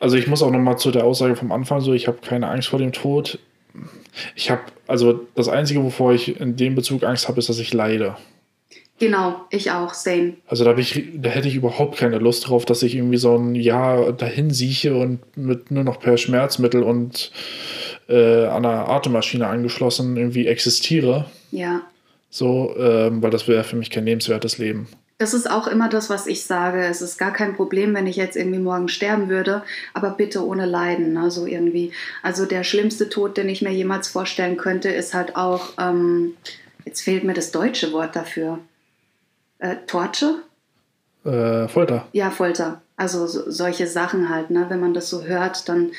also 0.00 0.16
ich 0.16 0.26
muss 0.26 0.42
auch 0.42 0.50
nochmal 0.50 0.78
zu 0.78 0.90
der 0.90 1.04
Aussage 1.04 1.36
vom 1.36 1.52
Anfang 1.52 1.80
so, 1.80 1.92
ich 1.92 2.06
habe 2.06 2.18
keine 2.22 2.48
Angst 2.48 2.68
vor 2.68 2.78
dem 2.78 2.92
Tod. 2.92 3.38
Ich 4.36 4.50
habe, 4.50 4.62
also 4.86 5.26
das 5.34 5.48
Einzige, 5.48 5.82
wovor 5.82 6.12
ich 6.12 6.40
in 6.40 6.56
dem 6.56 6.74
Bezug 6.74 7.02
Angst 7.02 7.28
habe, 7.28 7.38
ist, 7.38 7.48
dass 7.48 7.58
ich 7.58 7.72
leide. 7.72 8.16
Genau, 8.98 9.46
ich 9.50 9.72
auch, 9.72 9.94
same. 9.94 10.34
Also 10.46 10.64
da, 10.64 10.76
ich, 10.76 11.02
da 11.14 11.30
hätte 11.30 11.48
ich 11.48 11.56
überhaupt 11.56 11.96
keine 11.96 12.18
Lust 12.18 12.48
drauf, 12.48 12.64
dass 12.64 12.84
ich 12.84 12.94
irgendwie 12.94 13.16
so 13.16 13.36
ein 13.36 13.56
Jahr 13.56 14.12
dahin 14.12 14.50
sieche 14.50 14.94
und 14.94 15.36
mit 15.36 15.72
nur 15.72 15.82
noch 15.82 15.98
per 15.98 16.16
Schmerzmittel 16.18 16.84
und 16.84 17.32
äh, 18.08 18.44
an 18.44 18.64
einer 18.64 18.88
Atemmaschine 18.88 19.48
angeschlossen 19.48 20.16
irgendwie 20.16 20.46
existiere. 20.46 21.24
Ja. 21.50 21.82
So, 22.34 22.74
ähm, 22.78 23.22
weil 23.22 23.30
das 23.30 23.46
wäre 23.46 23.62
für 23.62 23.76
mich 23.76 23.90
kein 23.90 24.06
lebenswertes 24.06 24.56
Leben. 24.56 24.88
Das 25.18 25.34
ist 25.34 25.50
auch 25.50 25.66
immer 25.66 25.90
das, 25.90 26.08
was 26.08 26.26
ich 26.26 26.44
sage. 26.44 26.82
Es 26.82 27.02
ist 27.02 27.18
gar 27.18 27.30
kein 27.30 27.54
Problem, 27.54 27.94
wenn 27.94 28.06
ich 28.06 28.16
jetzt 28.16 28.36
irgendwie 28.36 28.58
morgen 28.58 28.88
sterben 28.88 29.28
würde, 29.28 29.62
aber 29.92 30.10
bitte 30.10 30.44
ohne 30.44 30.64
Leiden, 30.64 31.12
ne? 31.12 31.30
so 31.30 31.46
irgendwie. 31.46 31.92
Also 32.22 32.46
der 32.46 32.64
schlimmste 32.64 33.10
Tod, 33.10 33.36
den 33.36 33.50
ich 33.50 33.60
mir 33.60 33.70
jemals 33.70 34.08
vorstellen 34.08 34.56
könnte, 34.56 34.88
ist 34.88 35.12
halt 35.12 35.36
auch, 35.36 35.74
ähm, 35.78 36.34
jetzt 36.86 37.02
fehlt 37.02 37.22
mir 37.22 37.34
das 37.34 37.52
deutsche 37.52 37.92
Wort 37.92 38.16
dafür. 38.16 38.60
Äh, 39.58 39.76
Torture? 39.86 40.36
Äh, 41.24 41.68
Folter. 41.68 42.08
Ja, 42.12 42.30
Folter. 42.30 42.80
Also 42.96 43.26
so, 43.26 43.50
solche 43.50 43.86
Sachen 43.86 44.30
halt, 44.30 44.50
ne? 44.50 44.66
Wenn 44.70 44.80
man 44.80 44.94
das 44.94 45.10
so 45.10 45.24
hört, 45.24 45.68
dann 45.68 45.92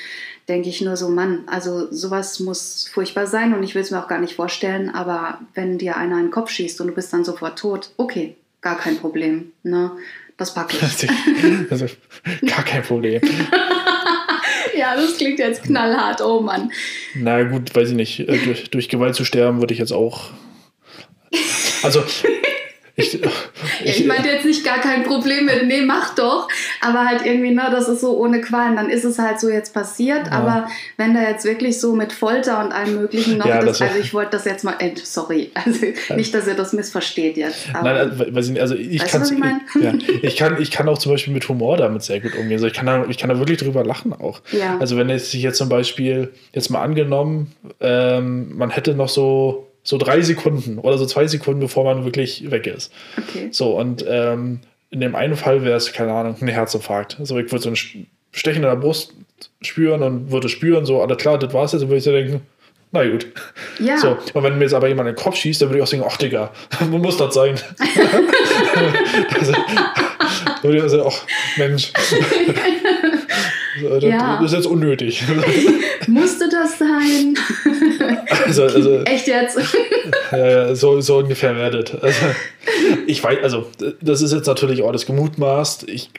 denke 0.48 0.70
ich 0.70 0.82
nur 0.82 0.98
so, 0.98 1.10
Mann, 1.10 1.44
also 1.48 1.92
sowas 1.92 2.40
muss 2.40 2.90
furchtbar 2.94 3.28
sein 3.28 3.54
und 3.54 3.64
ich 3.64 3.76
will 3.76 3.82
es 3.82 3.92
mir 3.92 4.00
auch 4.00 4.08
gar 4.08 4.20
nicht 4.20 4.36
vorstellen, 4.36 4.90
aber 4.90 5.40
wenn 5.54 5.78
dir 5.78 5.98
einer 5.98 6.18
in 6.18 6.26
den 6.26 6.32
Kopf 6.32 6.50
schießt 6.50 6.82
und 6.82 6.88
du 6.88 6.94
bist 6.94 7.14
dann 7.14 7.24
sofort 7.24 7.58
tot, 7.60 7.92
okay, 7.98 8.36
gar 8.62 8.78
kein 8.78 8.98
Problem. 8.98 9.52
Ne? 9.64 9.92
Das 10.38 10.54
packe 10.54 10.76
ich. 10.76 11.10
Also, 11.72 11.86
gar 12.46 12.64
kein 12.64 12.82
Problem. 12.84 13.22
ja, 14.78 14.96
das 14.96 15.18
klingt 15.18 15.40
jetzt 15.40 15.64
knallhart, 15.64 16.22
oh 16.22 16.42
Mann. 16.42 16.72
Na 17.14 17.44
gut, 17.44 17.74
weiß 17.76 17.90
ich 17.90 17.96
nicht. 17.96 18.20
Äh, 18.22 18.38
durch, 18.40 18.70
durch 18.72 18.90
Gewalt 18.90 19.16
zu 19.16 19.26
sterben 19.26 19.60
würde 19.60 19.74
ich 19.74 19.80
jetzt 19.80 19.94
auch. 19.94 20.32
Also, 21.84 22.04
ich, 22.96 23.16
ich, 23.16 23.30
ich 23.84 24.06
meinte 24.06 24.30
jetzt 24.30 24.46
nicht 24.46 24.64
gar 24.64 24.80
kein 24.80 25.02
Problem 25.02 25.46
mit, 25.46 25.66
nee, 25.66 25.82
mach 25.82 26.14
doch. 26.14 26.48
Aber 26.80 27.06
halt 27.08 27.26
irgendwie, 27.26 27.50
ne, 27.50 27.68
das 27.72 27.90
ist 27.90 28.02
so 28.02 28.20
ohne 28.20 28.40
Qualen. 28.40 28.76
Dann 28.76 28.92
ist 28.92 29.04
es 29.04 29.18
halt 29.18 29.40
so 29.40 29.50
jetzt 29.50 29.74
passiert. 29.74 30.28
Ja. 30.28 30.34
Aber 30.34 30.68
wenn 30.98 31.16
da 31.16 31.22
jetzt 31.22 31.44
wirklich 31.44 31.80
so 31.80 31.96
mit 31.96 32.14
Folter 32.14 32.64
und 32.64 32.72
allem 32.72 32.94
Möglichen 32.94 33.40
noch, 33.40 33.48
ja, 33.48 33.62
das, 33.62 33.82
also 33.82 33.98
ich 34.00 34.14
wollte 34.14 34.32
das 34.32 34.46
jetzt 34.46 34.64
mal, 34.64 34.76
äh, 34.78 34.92
sorry, 35.04 35.50
also 35.56 35.80
nicht, 36.16 36.36
dass 36.36 36.46
ihr 36.46 36.54
das 36.54 36.74
missversteht 36.74 37.36
jetzt. 37.36 37.68
Nein, 37.74 37.96
also, 37.96 38.20
weiß 38.32 38.46
ich 38.46 38.52
nicht, 38.52 38.62
also 38.62 38.76
ich, 38.76 39.02
weißt 39.02 39.32
ich, 39.32 39.82
ja, 39.82 39.94
ich, 40.22 40.38
kann, 40.38 40.62
ich 40.62 40.70
kann 40.70 40.88
auch 40.88 41.00
zum 41.00 41.14
Beispiel 41.14 41.34
mit 41.34 41.50
Humor 41.50 41.78
damit 41.78 42.04
sehr 42.04 42.20
gut 42.20 42.36
umgehen. 42.36 42.54
Also 42.54 42.68
ich, 42.68 42.74
kann 42.74 42.86
da, 42.86 43.06
ich 43.10 43.18
kann 43.18 43.30
da 43.30 43.40
wirklich 43.40 43.58
drüber 43.58 43.84
lachen 43.84 44.14
auch. 44.14 44.42
Ja. 44.52 44.78
Also 44.80 44.98
wenn 44.98 45.10
es 45.10 45.32
sich 45.32 45.42
jetzt 45.42 45.58
zum 45.58 45.68
Beispiel, 45.68 46.32
jetzt 46.54 46.70
mal 46.70 46.84
angenommen, 46.84 47.54
ähm, 47.80 48.56
man 48.56 48.70
hätte 48.70 48.94
noch 48.94 49.10
so 49.10 49.73
so 49.84 49.98
drei 49.98 50.22
Sekunden 50.22 50.80
oder 50.80 50.98
so 50.98 51.06
zwei 51.06 51.28
Sekunden, 51.28 51.60
bevor 51.60 51.84
man 51.84 52.06
wirklich 52.06 52.50
weg 52.50 52.68
ist. 52.68 52.92
Okay. 53.18 53.50
So, 53.52 53.78
und 53.78 54.06
ähm, 54.08 54.62
in 54.90 55.02
dem 55.02 55.16
einen 55.16 55.36
Fall 55.36 55.64
wäre 55.64 55.76
es, 55.76 55.92
keine 55.92 56.14
Ahnung, 56.14 56.36
ein 56.40 56.48
Herzinfarkt. 56.48 57.18
Also 57.20 57.38
ich 57.38 57.52
würde 57.52 57.64
so 57.64 57.70
ein 57.70 58.08
Stechen 58.32 58.64
in 58.64 58.70
der 58.70 58.76
Brust 58.76 59.14
spüren 59.62 60.02
und 60.04 60.32
würde 60.32 60.50
spüren, 60.50 60.86
so, 60.86 61.02
alles 61.02 61.18
klar, 61.18 61.38
das 61.38 61.54
war's 61.54 61.74
jetzt, 61.74 61.82
dann 61.82 61.90
würde 61.90 61.98
ich 61.98 62.04
so 62.04 62.12
denken, 62.12 62.42
na 62.92 63.04
gut. 63.10 63.26
Ja. 63.80 63.98
So, 63.98 64.18
und 64.34 64.44
wenn 64.44 64.58
mir 64.60 64.66
jetzt 64.66 64.76
aber 64.76 64.88
jemand 64.88 65.10
in 65.10 65.16
den 65.16 65.22
Kopf 65.22 65.36
schießt, 65.36 65.62
dann 65.62 65.70
würde 65.70 65.80
ich 65.80 65.84
auch 65.84 65.88
sagen, 65.88 66.04
ach 66.08 66.18
Digga, 66.18 66.52
muss 66.92 67.18
das 67.18 67.34
sein? 67.34 67.56
also, 69.40 69.54
würde 70.62 70.78
ich 70.78 70.92
sagen, 70.92 71.04
ach 71.08 71.26
Mensch. 71.58 71.92
Das, 73.82 74.04
ja. 74.04 74.38
das 74.42 74.52
ist 74.52 74.58
jetzt 74.58 74.68
unnötig. 74.68 75.24
Musste 76.08 76.50
das 76.50 76.78
sein? 76.78 77.36
Also, 78.46 78.64
also, 78.64 79.02
Echt 79.04 79.28
jetzt? 79.28 79.58
Ja, 80.32 80.76
so, 80.76 81.02
so 81.02 81.18
ungefähr 81.18 81.56
werdet. 81.56 81.96
Also, 82.02 82.26
ich 83.08 83.24
weiß, 83.24 83.40
also, 83.44 83.68
das 84.02 84.22
ist 84.22 84.34
jetzt 84.34 84.48
natürlich 84.48 84.84
auch 84.84 84.90
alles 84.90 85.06
gemutmaßt. 85.06 85.90
Ich 85.90 86.10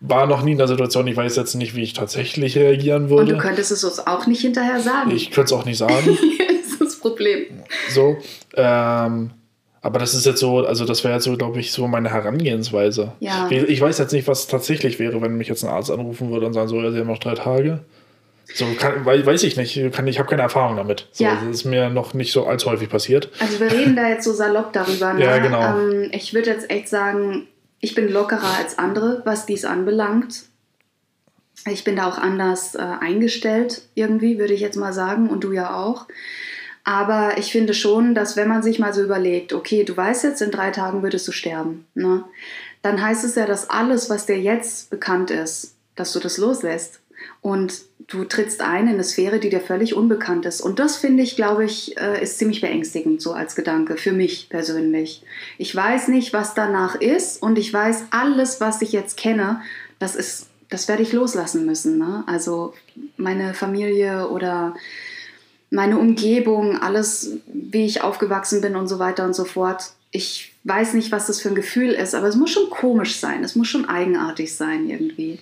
war 0.00 0.26
noch 0.26 0.42
nie 0.42 0.52
in 0.52 0.58
der 0.58 0.68
Situation, 0.68 1.06
ich 1.06 1.16
weiß 1.16 1.36
jetzt 1.36 1.54
nicht, 1.54 1.74
wie 1.74 1.82
ich 1.82 1.92
tatsächlich 1.92 2.56
reagieren 2.56 3.10
würde. 3.10 3.22
Und 3.22 3.28
du 3.30 3.38
könntest 3.38 3.70
es 3.70 3.84
uns 3.84 4.06
auch 4.06 4.26
nicht 4.26 4.40
hinterher 4.40 4.80
sagen. 4.80 5.10
Ich 5.10 5.30
könnte 5.30 5.54
es 5.54 5.60
auch 5.60 5.64
nicht 5.64 5.78
sagen. 5.78 6.18
das 6.38 6.72
ist 6.72 6.80
das 6.80 6.96
Problem. 6.96 7.46
So, 7.90 8.16
ähm, 8.54 9.30
aber 9.82 9.98
das 9.98 10.14
ist 10.14 10.26
jetzt 10.26 10.40
so, 10.40 10.58
also 10.66 10.84
das 10.84 11.04
wäre 11.04 11.14
jetzt 11.14 11.24
so, 11.24 11.36
glaube 11.36 11.58
ich, 11.58 11.72
so 11.72 11.86
meine 11.86 12.10
Herangehensweise. 12.10 13.12
Ja. 13.20 13.48
Ich 13.50 13.80
weiß 13.80 13.98
jetzt 13.98 14.12
nicht, 14.12 14.28
was 14.28 14.46
tatsächlich 14.46 14.98
wäre, 14.98 15.22
wenn 15.22 15.36
mich 15.36 15.48
jetzt 15.48 15.64
ein 15.64 15.70
Arzt 15.70 15.90
anrufen 15.90 16.30
würde 16.30 16.46
und 16.46 16.52
sagen 16.52 16.68
so, 16.68 16.80
ja, 16.80 16.90
Sie 16.90 16.98
haben 16.98 17.06
noch 17.06 17.18
drei 17.18 17.34
Tage. 17.34 17.80
So 18.52 18.66
kann, 18.78 19.06
weiß 19.06 19.42
ich 19.44 19.56
nicht, 19.56 19.92
kann, 19.92 20.06
ich 20.06 20.18
habe 20.18 20.28
keine 20.28 20.42
Erfahrung 20.42 20.76
damit. 20.76 21.06
So, 21.12 21.24
Ja. 21.24 21.36
Das 21.36 21.54
ist 21.54 21.64
mir 21.64 21.88
noch 21.88 22.14
nicht 22.14 22.32
so 22.32 22.46
allzu 22.46 22.70
häufig 22.70 22.90
passiert. 22.90 23.30
Also 23.38 23.60
wir 23.60 23.70
reden 23.70 23.96
da 23.96 24.08
jetzt 24.08 24.24
so 24.24 24.32
salopp 24.32 24.72
darüber. 24.72 25.14
Ne? 25.14 25.20
Ja, 25.24 25.38
genau. 25.38 25.78
Ähm, 25.78 26.10
ich 26.12 26.34
würde 26.34 26.50
jetzt 26.50 26.70
echt 26.70 26.88
sagen, 26.88 27.46
ich 27.78 27.94
bin 27.94 28.10
lockerer 28.12 28.58
als 28.58 28.78
andere, 28.78 29.22
was 29.24 29.46
dies 29.46 29.64
anbelangt. 29.64 30.44
Ich 31.70 31.84
bin 31.84 31.96
da 31.96 32.08
auch 32.08 32.18
anders 32.18 32.74
äh, 32.74 32.78
eingestellt, 32.78 33.82
irgendwie, 33.94 34.38
würde 34.38 34.54
ich 34.54 34.60
jetzt 34.60 34.76
mal 34.76 34.92
sagen, 34.92 35.28
und 35.28 35.44
du 35.44 35.52
ja 35.52 35.74
auch. 35.76 36.06
Aber 36.90 37.38
ich 37.38 37.52
finde 37.52 37.72
schon, 37.72 38.16
dass 38.16 38.36
wenn 38.36 38.48
man 38.48 38.64
sich 38.64 38.80
mal 38.80 38.92
so 38.92 39.00
überlegt, 39.00 39.52
okay, 39.52 39.84
du 39.84 39.96
weißt 39.96 40.24
jetzt, 40.24 40.42
in 40.42 40.50
drei 40.50 40.72
Tagen 40.72 41.04
würdest 41.04 41.28
du 41.28 41.30
sterben, 41.30 41.86
ne? 41.94 42.24
dann 42.82 43.00
heißt 43.00 43.22
es 43.22 43.36
ja, 43.36 43.46
dass 43.46 43.70
alles, 43.70 44.10
was 44.10 44.26
dir 44.26 44.40
jetzt 44.40 44.90
bekannt 44.90 45.30
ist, 45.30 45.76
dass 45.94 46.12
du 46.12 46.18
das 46.18 46.36
loslässt. 46.36 46.98
Und 47.42 47.82
du 48.08 48.24
trittst 48.24 48.60
ein 48.60 48.88
in 48.88 48.94
eine 48.94 49.04
Sphäre, 49.04 49.38
die 49.38 49.50
dir 49.50 49.60
völlig 49.60 49.94
unbekannt 49.94 50.46
ist. 50.46 50.60
Und 50.60 50.80
das 50.80 50.96
finde 50.96 51.22
ich, 51.22 51.36
glaube 51.36 51.64
ich, 51.64 51.96
äh, 51.96 52.20
ist 52.20 52.38
ziemlich 52.38 52.60
beängstigend, 52.60 53.22
so 53.22 53.34
als 53.34 53.54
Gedanke, 53.54 53.96
für 53.96 54.10
mich 54.10 54.48
persönlich. 54.48 55.22
Ich 55.58 55.72
weiß 55.72 56.08
nicht, 56.08 56.32
was 56.32 56.54
danach 56.54 56.96
ist 56.96 57.40
und 57.40 57.56
ich 57.56 57.72
weiß, 57.72 58.06
alles, 58.10 58.60
was 58.60 58.82
ich 58.82 58.90
jetzt 58.90 59.16
kenne, 59.16 59.62
das 60.00 60.48
das 60.70 60.86
werde 60.88 61.02
ich 61.02 61.12
loslassen 61.12 61.66
müssen. 61.66 61.98
Ne? 61.98 62.24
Also 62.26 62.74
meine 63.16 63.54
Familie 63.54 64.28
oder 64.28 64.74
meine 65.70 65.98
Umgebung, 65.98 66.76
alles, 66.80 67.36
wie 67.46 67.86
ich 67.86 68.02
aufgewachsen 68.02 68.60
bin 68.60 68.76
und 68.76 68.88
so 68.88 68.98
weiter 68.98 69.24
und 69.24 69.34
so 69.34 69.44
fort. 69.44 69.92
Ich 70.10 70.52
weiß 70.64 70.94
nicht, 70.94 71.12
was 71.12 71.28
das 71.28 71.40
für 71.40 71.50
ein 71.50 71.54
Gefühl 71.54 71.90
ist, 71.90 72.14
aber 72.14 72.26
es 72.26 72.36
muss 72.36 72.50
schon 72.50 72.68
komisch 72.70 73.16
sein. 73.16 73.44
Es 73.44 73.54
muss 73.54 73.68
schon 73.68 73.88
eigenartig 73.88 74.54
sein 74.54 74.90
irgendwie. 74.90 75.38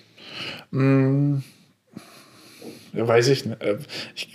Ja, 2.93 3.07
weiß 3.07 3.27
ich 3.29 3.45
nicht. 3.45 3.61
Äh, 3.61 3.79
Ich, 4.15 4.33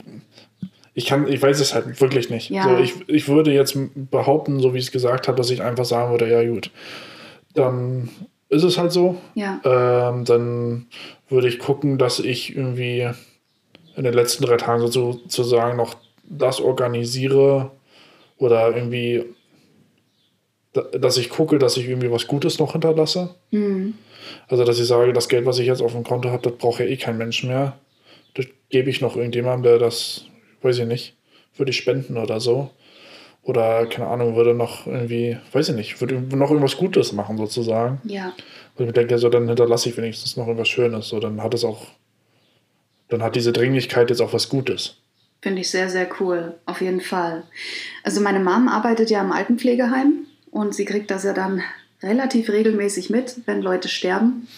ich, 0.94 1.06
kann, 1.06 1.26
ich 1.28 1.40
weiß 1.40 1.60
es 1.60 1.74
halt 1.74 2.00
wirklich 2.00 2.30
nicht. 2.30 2.50
Ja. 2.50 2.64
So, 2.64 2.78
ich, 2.78 2.94
ich 3.08 3.28
würde 3.28 3.52
jetzt 3.52 3.76
behaupten, 3.94 4.60
so 4.60 4.74
wie 4.74 4.78
ich 4.78 4.86
es 4.86 4.92
gesagt 4.92 5.28
habe, 5.28 5.36
dass 5.36 5.50
ich 5.50 5.62
einfach 5.62 5.84
sagen 5.84 6.10
würde, 6.10 6.28
ja 6.28 6.48
gut, 6.48 6.70
dann 7.54 8.08
ist 8.48 8.62
es 8.62 8.78
halt 8.78 8.92
so. 8.92 9.20
Ja. 9.34 9.60
Ähm, 9.64 10.24
dann 10.24 10.86
würde 11.28 11.48
ich 11.48 11.58
gucken, 11.58 11.98
dass 11.98 12.18
ich 12.20 12.56
irgendwie 12.56 13.10
in 13.96 14.04
den 14.04 14.14
letzten 14.14 14.44
drei 14.44 14.56
Tagen 14.56 14.86
so- 14.88 15.20
sozusagen 15.28 15.76
noch 15.76 15.96
das 16.24 16.60
organisiere 16.60 17.70
oder 18.38 18.74
irgendwie, 18.74 19.24
da- 20.72 20.82
dass 20.98 21.16
ich 21.16 21.30
gucke, 21.30 21.58
dass 21.58 21.76
ich 21.76 21.88
irgendwie 21.88 22.10
was 22.10 22.26
Gutes 22.26 22.58
noch 22.58 22.72
hinterlasse. 22.72 23.34
Hm. 23.50 23.94
Also, 24.48 24.64
dass 24.64 24.78
ich 24.80 24.86
sage, 24.86 25.12
das 25.12 25.28
Geld, 25.28 25.44
was 25.46 25.58
ich 25.58 25.66
jetzt 25.66 25.82
auf 25.82 25.92
dem 25.92 26.02
Konto 26.04 26.30
habe, 26.30 26.42
das 26.42 26.58
braucht 26.58 26.80
ja 26.80 26.86
eh 26.86 26.96
kein 26.96 27.18
Mensch 27.18 27.44
mehr. 27.44 27.78
Das 28.34 28.46
gebe 28.70 28.90
ich 28.90 29.00
noch 29.00 29.16
irgendjemandem, 29.16 29.62
der 29.64 29.78
das, 29.78 30.24
weiß 30.62 30.78
ich 30.78 30.86
nicht, 30.86 31.14
würde 31.56 31.70
ich 31.70 31.76
spenden 31.76 32.16
oder 32.16 32.40
so. 32.40 32.70
Oder, 33.42 33.84
keine 33.86 34.08
Ahnung, 34.08 34.36
würde 34.36 34.54
noch 34.54 34.86
irgendwie, 34.86 35.36
weiß 35.52 35.68
ich 35.68 35.74
nicht, 35.76 36.00
würde 36.00 36.18
noch 36.36 36.50
irgendwas 36.50 36.78
Gutes 36.78 37.12
machen 37.12 37.36
sozusagen. 37.36 38.00
Ja. 38.04 38.32
Und 38.76 38.86
ich 38.86 38.92
denke, 38.92 39.18
so, 39.18 39.28
dann 39.28 39.46
hinterlasse 39.46 39.90
ich 39.90 39.96
wenigstens 39.98 40.36
noch 40.38 40.46
irgendwas 40.46 40.68
Schönes. 40.68 41.08
So, 41.08 41.20
dann 41.20 41.42
hat 41.42 41.52
es 41.52 41.62
auch, 41.62 41.82
dann 43.08 43.22
hat 43.22 43.36
diese 43.36 43.52
Dringlichkeit 43.52 44.10
jetzt 44.10 44.20
auch 44.20 44.32
was 44.32 44.48
Gutes. 44.48 44.96
Finde 45.42 45.60
ich 45.60 45.70
sehr, 45.70 45.90
sehr 45.90 46.08
cool. 46.20 46.54
Auf 46.64 46.80
jeden 46.80 47.00
Fall. 47.00 47.42
Also 48.02 48.20
meine 48.20 48.40
Mom 48.40 48.68
arbeitet 48.68 49.10
ja 49.10 49.20
im 49.20 49.32
Altenpflegeheim 49.32 50.26
und 50.50 50.74
sie 50.74 50.86
kriegt 50.86 51.10
das 51.10 51.24
ja 51.24 51.34
dann 51.34 51.62
relativ 52.02 52.48
regelmäßig 52.48 53.10
mit, 53.10 53.36
wenn 53.46 53.60
Leute 53.60 53.88
sterben. 53.88 54.48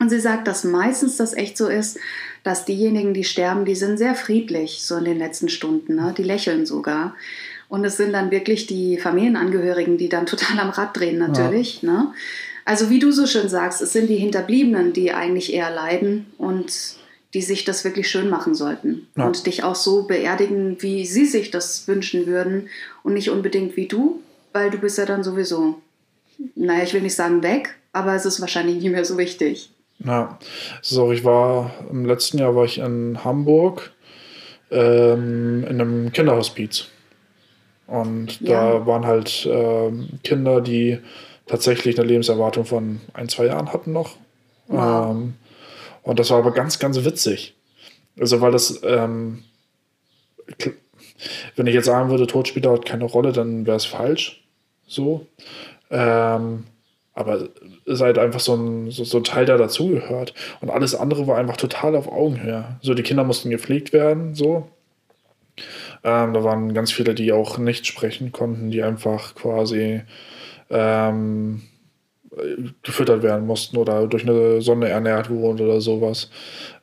Und 0.00 0.10
sie 0.10 0.20
sagt, 0.20 0.48
dass 0.48 0.64
meistens 0.64 1.16
das 1.16 1.32
echt 1.32 1.56
so 1.56 1.68
ist, 1.68 1.98
dass 2.42 2.64
diejenigen, 2.64 3.14
die 3.14 3.24
sterben, 3.24 3.64
die 3.64 3.74
sind 3.74 3.96
sehr 3.96 4.14
friedlich, 4.14 4.82
so 4.82 4.96
in 4.96 5.04
den 5.04 5.18
letzten 5.18 5.48
Stunden. 5.48 5.94
Ne? 5.94 6.12
Die 6.16 6.24
lächeln 6.24 6.66
sogar. 6.66 7.14
Und 7.68 7.84
es 7.84 7.96
sind 7.96 8.12
dann 8.12 8.30
wirklich 8.30 8.66
die 8.66 8.98
Familienangehörigen, 8.98 9.96
die 9.96 10.08
dann 10.08 10.26
total 10.26 10.58
am 10.58 10.70
Rad 10.70 10.96
drehen, 10.96 11.18
natürlich. 11.18 11.82
Ne? 11.82 12.12
Also 12.64 12.90
wie 12.90 12.98
du 12.98 13.12
so 13.12 13.26
schön 13.26 13.48
sagst, 13.48 13.80
es 13.80 13.92
sind 13.92 14.08
die 14.08 14.16
Hinterbliebenen, 14.16 14.92
die 14.92 15.12
eigentlich 15.12 15.52
eher 15.52 15.70
leiden 15.70 16.26
und 16.36 16.96
die 17.34 17.42
sich 17.42 17.64
das 17.64 17.84
wirklich 17.84 18.08
schön 18.08 18.30
machen 18.30 18.54
sollten. 18.54 19.08
Ja. 19.16 19.26
Und 19.26 19.46
dich 19.46 19.64
auch 19.64 19.74
so 19.74 20.04
beerdigen, 20.04 20.80
wie 20.80 21.04
sie 21.04 21.26
sich 21.26 21.50
das 21.50 21.86
wünschen 21.88 22.26
würden 22.26 22.68
und 23.02 23.14
nicht 23.14 23.30
unbedingt 23.30 23.76
wie 23.76 23.88
du, 23.88 24.20
weil 24.52 24.70
du 24.70 24.78
bist 24.78 24.98
ja 24.98 25.04
dann 25.04 25.24
sowieso, 25.24 25.80
naja, 26.54 26.84
ich 26.84 26.94
will 26.94 27.02
nicht 27.02 27.16
sagen 27.16 27.42
weg, 27.42 27.74
aber 27.92 28.14
es 28.14 28.24
ist 28.24 28.40
wahrscheinlich 28.40 28.76
nicht 28.76 28.90
mehr 28.92 29.04
so 29.04 29.18
wichtig. 29.18 29.70
Ja, 29.98 30.38
so, 30.80 31.12
ich 31.12 31.24
war, 31.24 31.72
im 31.90 32.06
letzten 32.06 32.38
Jahr 32.38 32.54
war 32.54 32.64
ich 32.64 32.78
in 32.78 33.24
Hamburg 33.24 33.92
ähm, 34.70 35.64
in 35.68 35.80
einem 35.80 36.12
Kinderhospiz. 36.12 36.86
Und 37.86 38.40
Ja. 38.40 38.78
da 38.78 38.86
waren 38.86 39.06
halt 39.06 39.46
ähm, 39.50 40.08
Kinder, 40.22 40.60
die 40.60 40.98
tatsächlich 41.46 41.98
eine 41.98 42.08
Lebenserwartung 42.08 42.64
von 42.64 43.00
ein, 43.12 43.28
zwei 43.28 43.46
Jahren 43.46 43.72
hatten 43.72 43.92
noch. 43.92 44.16
Wow. 44.68 45.10
Ähm, 45.10 45.34
und 46.04 46.18
das 46.18 46.30
war 46.30 46.38
aber 46.38 46.52
ganz, 46.52 46.78
ganz 46.78 47.04
witzig. 47.04 47.54
Also, 48.18 48.40
weil 48.40 48.52
das, 48.52 48.80
ähm, 48.84 49.42
wenn 51.56 51.66
ich 51.66 51.74
jetzt 51.74 51.86
sagen 51.86 52.10
würde, 52.10 52.26
Tod 52.26 52.46
spielt 52.46 52.66
dort 52.66 52.86
keine 52.86 53.04
Rolle, 53.04 53.32
dann 53.32 53.66
wäre 53.66 53.76
es 53.76 53.86
falsch. 53.86 54.44
So. 54.86 55.26
Ähm, 55.90 56.64
aber 57.14 57.48
es 57.86 57.94
ist 57.94 58.00
halt 58.00 58.18
einfach 58.18 58.40
so 58.40 58.54
ein, 58.54 58.90
so, 58.90 59.04
so 59.04 59.18
ein 59.18 59.24
Teil, 59.24 59.46
der 59.46 59.56
dazugehört. 59.56 60.34
Und 60.60 60.70
alles 60.70 60.94
andere 60.94 61.26
war 61.26 61.38
einfach 61.38 61.56
total 61.56 61.96
auf 61.96 62.08
Augenhöhe. 62.08 62.76
So, 62.82 62.94
die 62.94 63.02
Kinder 63.02 63.24
mussten 63.24 63.50
gepflegt 63.50 63.92
werden, 63.92 64.34
so. 64.34 64.68
Ähm, 66.02 66.34
da 66.34 66.44
waren 66.44 66.74
ganz 66.74 66.92
viele, 66.92 67.14
die 67.14 67.32
auch 67.32 67.58
nicht 67.58 67.86
sprechen 67.86 68.32
konnten, 68.32 68.70
die 68.70 68.82
einfach 68.82 69.34
quasi 69.34 70.02
ähm, 70.70 71.62
gefüttert 72.82 73.22
werden 73.22 73.46
mussten 73.46 73.76
oder 73.76 74.06
durch 74.06 74.28
eine 74.28 74.60
Sonne 74.60 74.88
ernährt 74.88 75.30
wurden 75.30 75.60
oder 75.60 75.80
sowas. 75.80 76.30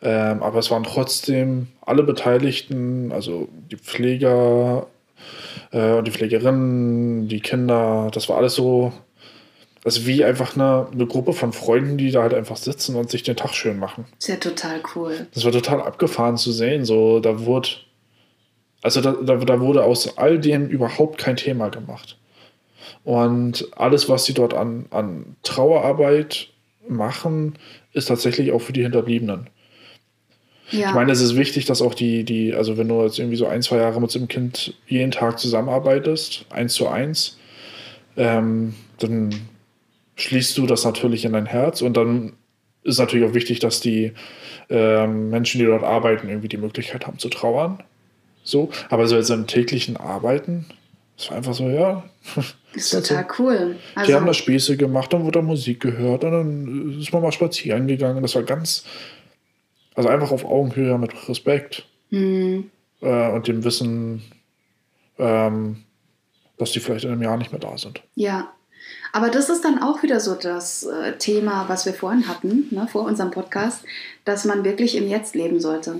Ähm, 0.02 0.42
aber 0.42 0.60
es 0.60 0.72
waren 0.72 0.84
trotzdem 0.84 1.68
alle 1.82 2.04
Beteiligten, 2.04 3.12
also 3.12 3.50
die 3.70 3.78
Pfleger 3.78 4.88
äh, 5.72 5.94
und 5.94 6.08
die 6.08 6.12
Pflegerinnen, 6.12 7.28
die 7.28 7.40
Kinder, 7.40 8.10
das 8.14 8.30
war 8.30 8.38
alles 8.38 8.56
so, 8.56 8.94
also 9.84 10.06
wie 10.06 10.24
einfach 10.24 10.56
eine, 10.56 10.88
eine 10.92 11.08
Gruppe 11.08 11.34
von 11.34 11.54
Freunden, 11.54 11.98
die 11.98 12.12
da 12.12 12.22
halt 12.22 12.34
einfach 12.34 12.58
sitzen 12.58 12.96
und 12.96 13.10
sich 13.10 13.24
den 13.24 13.36
Tag 13.36 13.54
schön 13.54 13.78
machen. 13.78 14.06
Ist 14.20 14.30
ja 14.30 14.36
total 14.36 14.82
cool. 14.96 15.28
Das 15.34 15.44
war 15.44 15.52
total 15.52 15.82
abgefahren 15.82 16.38
zu 16.38 16.52
sehen. 16.52 16.86
So, 16.86 17.20
da 17.20 17.46
wurde, 17.46 17.70
also 18.82 19.02
da, 19.02 19.14
da, 19.14 19.38
da 19.38 19.60
wurde 19.60 19.84
aus 19.84 20.18
all 20.18 20.40
dem 20.40 20.68
überhaupt 20.68 21.18
kein 21.18 21.36
Thema 21.36 21.70
gemacht. 21.70 22.18
Und 23.04 23.68
alles, 23.76 24.10
was 24.10 24.26
sie 24.26 24.34
dort 24.34 24.54
an, 24.54 24.86
an 24.92 25.36
Trauerarbeit 25.44 26.50
machen, 26.88 27.56
ist 27.94 28.06
tatsächlich 28.08 28.52
auch 28.52 28.62
für 28.62 28.74
die 28.74 28.84
Hinterbliebenen. 28.84 29.50
Ja. 30.72 30.90
Ich 30.90 30.96
meine, 30.96 31.12
es 31.12 31.22
ist 31.22 31.36
wichtig, 31.36 31.66
dass 31.66 31.82
auch 31.82 31.94
die, 31.94 32.24
die, 32.24 32.54
also 32.54 32.78
wenn 32.78 32.88
du 32.88 33.04
jetzt 33.04 33.20
irgendwie 33.20 33.38
so 33.38 33.46
ein, 33.46 33.62
zwei 33.62 33.78
Jahre 33.78 34.00
mit 34.00 34.10
so 34.10 34.20
einem 34.20 34.28
Kind 34.28 34.74
jeden 34.88 35.12
Tag 35.12 35.38
zusammenarbeitest, 35.40 36.46
eins 36.50 36.74
zu 36.74 36.88
eins, 36.88 37.38
ähm, 38.16 38.74
dann 39.00 39.36
schließt 40.16 40.58
du 40.58 40.68
das 40.68 40.86
natürlich 40.86 41.26
in 41.26 41.34
dein 41.34 41.46
Herz 41.46 41.82
und 41.82 41.98
dann 41.98 42.34
ist 42.84 43.00
natürlich 43.00 43.30
auch 43.30 43.34
wichtig, 43.34 43.60
dass 43.60 43.80
die 43.80 44.14
ähm, 44.70 45.30
Menschen, 45.30 45.60
die 45.60 45.66
dort 45.66 45.84
arbeiten, 45.84 46.30
irgendwie 46.30 46.48
die 46.48 46.58
Möglichkeit 46.58 47.06
haben 47.06 47.20
zu 47.20 47.30
trauern. 47.30 47.84
So, 48.44 48.70
aber 48.90 49.08
so 49.08 49.16
jetzt 49.16 49.30
im 49.30 49.46
täglichen 49.48 49.98
Arbeiten, 49.98 50.66
war 51.30 51.38
einfach 51.38 51.54
so, 51.54 51.68
ja. 51.70 52.04
ist 52.74 52.94
halt 52.94 53.06
so. 53.06 53.16
total 53.16 53.28
cool. 53.40 53.76
Die 53.96 53.98
Also, 53.98 54.14
haben 54.14 54.26
da 54.26 54.34
Späße 54.34 54.78
gemacht, 54.78 55.12
dann 55.14 55.24
wurde 55.24 55.40
da 55.40 55.42
Musik 55.42 55.82
gehört 55.82 56.24
und 56.24 56.32
dann 56.32 57.00
ist 57.00 57.12
man 57.14 57.22
mal 57.22 57.32
spazieren 57.32 57.88
gegangen. 57.88 58.22
Das 58.22 58.36
war 58.36 58.44
ganz, 58.44 58.86
also 59.96 60.10
einfach 60.10 60.32
auf 60.32 60.46
Augenhöhe 60.46 60.98
mit 60.98 61.30
Respekt 61.30 61.86
hm, 62.10 62.70
äh, 63.02 63.32
und 63.32 63.48
dem 63.48 63.64
Wissen, 63.64 64.22
ähm, 65.20 65.84
dass 66.58 66.72
die 66.72 66.80
vielleicht 66.80 67.06
in 67.06 67.12
einem 67.12 67.22
Jahr 67.22 67.38
nicht 67.38 67.52
mehr 67.52 67.62
da 67.62 67.78
sind. 67.78 68.02
Ja, 68.16 68.52
aber 69.14 69.30
das 69.30 69.50
ist 69.50 69.66
dann 69.66 69.82
auch 69.82 70.04
wieder 70.04 70.20
so 70.20 70.36
das 70.36 70.84
äh, 70.84 71.18
Thema, 71.18 71.66
was 71.68 71.86
wir 71.86 71.94
vorhin 71.94 72.28
hatten, 72.28 72.68
ne, 72.72 72.88
vor 72.90 73.04
unserem 73.04 73.32
Podcast, 73.32 73.84
dass 74.26 74.46
man 74.46 74.64
wirklich 74.64 74.96
im 74.96 75.08
Jetzt 75.08 75.36
leben 75.36 75.60
sollte. 75.60 76.00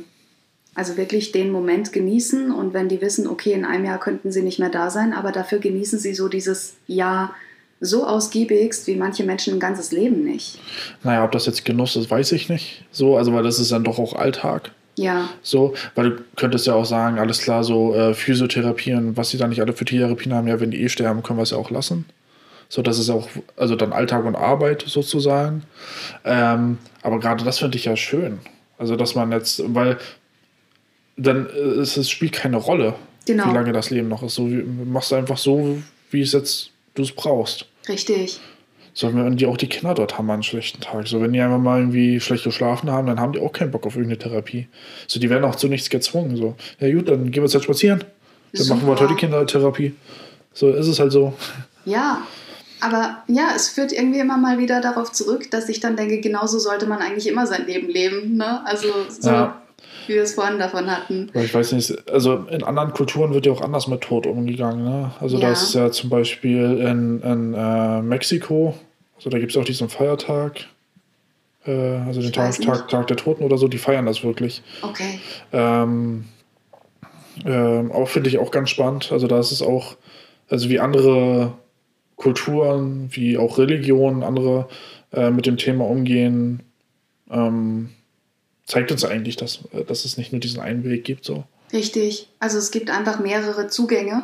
Also 0.74 0.96
wirklich 0.96 1.32
den 1.32 1.52
Moment 1.52 1.92
genießen 1.92 2.52
und 2.52 2.74
wenn 2.74 2.88
die 2.88 3.02
wissen, 3.02 3.28
okay, 3.28 3.52
in 3.52 3.66
einem 3.66 3.86
Jahr 3.86 4.00
könnten 4.00 4.32
sie 4.32 4.42
nicht 4.42 4.60
mehr 4.60 4.70
da 4.70 4.90
sein, 4.90 5.14
aber 5.14 5.32
dafür 5.32 5.60
genießen 5.60 6.00
sie 6.00 6.14
so 6.14 6.30
dieses 6.30 6.76
Jahr 6.88 7.34
so 7.82 8.06
ausgiebigst 8.06 8.88
wie 8.88 8.96
manche 8.96 9.24
Menschen 9.24 9.56
ein 9.56 9.60
ganzes 9.60 9.92
Leben 9.92 10.24
nicht. 10.24 10.60
Naja, 11.04 11.26
ob 11.26 11.32
das 11.32 11.48
jetzt 11.48 11.66
Genuss 11.66 11.96
ist, 11.96 12.10
weiß 12.10 12.32
ich 12.32 12.48
nicht. 12.48 12.86
So, 12.92 13.18
also 13.18 13.34
weil 13.34 13.44
das 13.44 13.60
ist 13.60 13.72
dann 13.72 13.84
doch 13.84 14.00
auch 14.00 14.14
Alltag. 14.14 14.72
Ja. 14.98 15.30
So, 15.42 15.74
weil 15.96 16.12
du 16.12 16.24
könntest 16.36 16.68
ja 16.68 16.76
auch 16.76 16.86
sagen, 16.86 17.18
alles 17.18 17.40
klar, 17.40 17.64
so 17.64 17.96
äh, 17.96 18.14
Physiotherapien, 18.14 19.18
was 19.18 19.32
sie 19.32 19.38
da 19.38 19.48
nicht 19.48 19.62
alle 19.62 19.74
für 19.74 19.86
Therapien 19.86 20.34
haben, 20.34 20.48
ja, 20.48 20.60
wenn 20.60 20.72
die 20.72 20.82
eh 20.82 20.90
sterben, 20.90 21.24
können 21.24 21.40
wir 21.40 21.44
es 21.44 21.52
ja 21.52 21.58
auch 21.58 21.72
lassen. 21.72 22.06
So, 22.70 22.82
das 22.82 23.00
ist 23.00 23.10
auch, 23.10 23.28
also 23.58 23.76
dann 23.76 23.92
Alltag 23.92 24.26
und 24.26 24.36
Arbeit 24.36 24.86
sozusagen. 24.88 25.64
Ähm, 26.24 26.78
aber 27.02 27.20
gerade 27.20 27.44
das 27.44 27.60
finde 27.60 27.78
ich 27.78 27.86
ja 27.86 27.98
schön. 27.98 28.40
Also, 28.78 28.96
dass 28.96 29.16
man 29.16 29.32
jetzt, 29.32 29.62
weil 29.76 29.98
dann 31.28 31.48
äh, 31.48 31.80
es, 31.82 32.10
spielt 32.10 32.34
keine 32.34 32.58
Rolle, 32.58 32.96
Genau. 33.26 33.50
wie 33.50 33.54
lange 33.54 33.72
das 33.72 33.90
Leben 33.90 34.08
noch 34.08 34.24
ist. 34.24 34.36
So, 34.36 34.44
machst 34.86 35.12
du 35.12 35.16
einfach 35.16 35.38
so, 35.38 35.78
wie 36.10 36.22
es 36.22 36.34
jetzt 36.34 36.72
du 36.96 37.04
es 37.04 37.12
brauchst. 37.12 37.66
Richtig. 37.88 38.40
So, 38.94 39.14
wenn 39.16 39.38
die 39.38 39.46
auch 39.46 39.56
die 39.58 39.68
Kinder 39.68 39.94
dort 39.94 40.18
haben 40.18 40.30
einen 40.30 40.44
schlechten 40.44 40.82
Tag. 40.82 41.08
So, 41.08 41.22
wenn 41.22 41.32
die 41.32 41.40
einfach 41.40 41.60
mal 41.60 41.80
irgendwie 41.80 42.20
schlecht 42.20 42.44
geschlafen 42.44 42.92
haben, 42.92 43.08
dann 43.08 43.20
haben 43.20 43.32
die 43.32 43.40
auch 43.40 43.54
keinen 43.54 43.72
Bock 43.72 43.86
auf 43.86 43.96
irgendeine 43.96 44.20
Therapie. 44.20 44.68
So, 45.08 45.20
die 45.20 45.30
werden 45.30 45.46
auch 45.46 45.56
zu 45.56 45.68
nichts 45.70 45.90
gezwungen. 45.90 46.36
So, 46.36 46.56
ja 46.80 46.92
gut, 46.94 47.08
dann 47.08 47.26
gehen 47.32 47.42
wir 47.42 47.44
jetzt 47.44 47.54
halt 47.54 47.64
spazieren. 47.64 48.04
Dann 48.54 48.68
machen 48.68 48.82
wir 48.82 48.96
Super. 48.98 49.02
heute 49.10 49.16
Kindertherapie. 49.16 49.94
So 50.54 50.70
ist 50.72 50.88
es 50.88 51.00
halt 51.00 51.14
so. 51.14 51.34
Ja, 51.86 52.22
aber 52.82 53.24
ja, 53.28 53.52
es 53.56 53.70
führt 53.70 53.94
irgendwie 53.94 54.20
immer 54.20 54.38
mal 54.38 54.58
wieder 54.58 54.82
darauf 54.82 55.12
zurück, 55.14 55.50
dass 55.52 55.70
ich 55.70 55.80
dann 55.80 55.96
denke, 55.96 56.20
genauso 56.20 56.60
sollte 56.60 56.86
man 56.88 57.00
eigentlich 57.00 57.28
immer 57.28 57.48
sein 57.48 57.66
Leben 57.68 57.88
leben. 57.88 58.36
Ne? 58.36 58.66
Also 58.66 58.88
so, 59.08 59.30
Ja. 59.30 59.61
Wie 60.12 60.16
wir 60.16 60.24
es 60.24 60.34
vorhin 60.36 60.60
davon 60.60 60.92
hatten. 60.92 61.32
Ich 61.34 61.54
weiß 61.54 61.72
nicht, 61.72 62.10
also 62.12 62.46
in 62.50 62.64
anderen 62.64 62.92
Kulturen 62.94 63.34
wird 63.34 63.46
ja 63.46 63.52
auch 63.52 63.62
anders 63.62 63.88
mit 63.88 64.02
Tod 64.02 64.28
umgegangen. 64.28 64.84
Ne? 64.84 65.12
Also 65.20 65.38
Ja. 65.38 65.50
das 65.50 65.64
ist 65.64 65.76
ja 65.76 65.90
zum 65.92 66.10
Beispiel 66.10 66.78
in, 66.80 67.22
in 67.22 67.54
äh, 67.54 68.02
Mexiko, 68.02 68.76
also 69.16 69.30
da 69.30 69.40
gibt 69.40 69.52
es 69.52 69.58
auch 69.58 69.64
diesen 69.64 69.88
Feiertag, 69.90 70.66
äh, 71.66 71.72
also 71.72 72.22
den 72.22 72.34
Tag. 72.34 72.60
Tag, 72.60 72.90
Tag 72.90 73.08
der 73.08 73.18
Toten 73.18 73.44
oder 73.44 73.58
so, 73.58 73.68
die 73.68 73.78
feiern 73.78 74.06
das 74.06 74.24
wirklich. 74.24 74.62
Okay. 74.82 75.20
Ähm, 75.54 76.26
ähm, 77.46 77.92
auch 77.92 78.10
finde 78.10 78.30
ich 78.30 78.38
auch 78.38 78.52
ganz 78.52 78.70
spannend. 78.70 79.12
Also 79.12 79.28
da 79.28 79.40
ist 79.40 79.52
es 79.52 79.62
auch, 79.62 79.96
also 80.50 80.70
wie 80.70 80.80
andere 80.80 81.54
Kulturen, 82.18 83.10
wie 83.12 83.38
auch 83.38 83.58
Religionen, 83.58 84.24
andere 84.24 84.68
äh, 85.14 85.32
mit 85.32 85.46
dem 85.46 85.58
Thema 85.58 85.86
umgehen, 85.88 86.62
ähm, 87.32 87.90
zeigt 88.72 88.92
uns 88.92 89.04
eigentlich, 89.04 89.36
dass, 89.36 89.60
äh, 89.74 89.84
dass 89.84 90.06
es 90.06 90.18
nicht 90.18 90.32
nur 90.32 90.40
diesen 90.40 90.62
einen 90.62 90.84
Weg 90.86 91.04
gibt. 91.04 91.26
So. 91.26 91.44
Richtig. 91.74 92.30
Also 92.40 92.58
es 92.58 92.72
gibt 92.72 92.90
einfach 92.90 93.20
mehrere 93.20 93.68
Zugänge, 93.68 94.24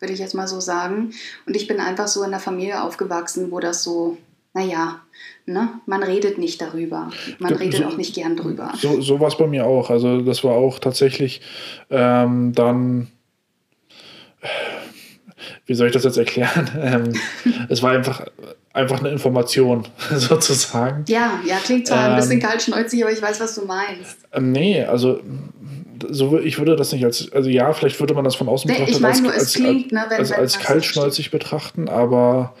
würde 0.00 0.12
ich 0.12 0.20
jetzt 0.20 0.34
mal 0.34 0.48
so 0.48 0.60
sagen. 0.60 1.12
Und 1.46 1.56
ich 1.56 1.66
bin 1.68 1.78
einfach 1.80 2.08
so 2.08 2.20
in 2.22 2.26
einer 2.28 2.40
Familie 2.40 2.82
aufgewachsen, 2.82 3.50
wo 3.52 3.60
das 3.60 3.84
so, 3.84 4.18
naja, 4.52 5.00
ne, 5.46 5.68
man 5.86 6.02
redet 6.02 6.38
nicht 6.38 6.60
darüber. 6.60 7.10
Man 7.38 7.54
redet 7.54 7.80
so- 7.80 7.84
auch 7.86 7.96
nicht 7.96 8.14
gern 8.14 8.36
drüber. 8.36 8.72
So, 8.78 9.00
so 9.00 9.20
war 9.20 9.28
es 9.28 9.36
bei 9.38 9.46
mir 9.46 9.64
auch. 9.64 9.90
Also 9.90 10.20
das 10.22 10.42
war 10.42 10.52
auch 10.54 10.78
tatsächlich 10.80 11.40
ähm, 11.90 12.52
dann, 12.52 13.08
wie 15.66 15.74
soll 15.74 15.86
ich 15.86 15.92
das 15.92 16.04
jetzt 16.04 16.18
erklären? 16.18 16.68
Ähm, 16.76 17.12
es 17.68 17.80
war 17.82 17.92
einfach, 17.92 18.26
einfach 18.74 19.00
eine 19.00 19.08
Information 19.08 19.86
sozusagen. 20.14 21.04
Ja, 21.08 21.40
ja, 21.46 21.56
klingt 21.64 21.86
zwar 21.86 22.04
ein 22.04 22.10
Ähm, 22.10 22.16
bisschen 22.16 22.40
kaltschnäuzig, 22.40 23.02
aber 23.02 23.12
ich 23.12 23.22
weiß, 23.22 23.40
was 23.40 23.54
du 23.54 23.64
meinst. 23.64 24.18
Ähm, 24.32 24.52
nee, 24.52 24.82
also 24.84 25.20
so, 26.10 26.38
ich 26.38 26.58
würde 26.58 26.76
das 26.76 26.92
nicht 26.92 27.04
als, 27.04 27.32
also 27.32 27.48
ja, 27.48 27.72
vielleicht 27.72 27.98
würde 28.00 28.12
man 28.14 28.24
das 28.24 28.34
von 28.34 28.48
außen 28.48 28.70
Nee, 28.70 28.82
ich 28.86 29.00
meine 29.00 29.06
als, 29.14 29.22
nur, 29.22 29.32
es 29.32 29.38
als, 29.38 29.54
klingt, 29.54 29.92
ne, 29.92 30.04
wenn- 30.10 30.18
als, 30.18 30.30
wenn 30.30 30.38
als 30.38 30.58
kaltschnäuzig 30.58 31.30
betrachten, 31.30 31.88
aber 31.88 32.54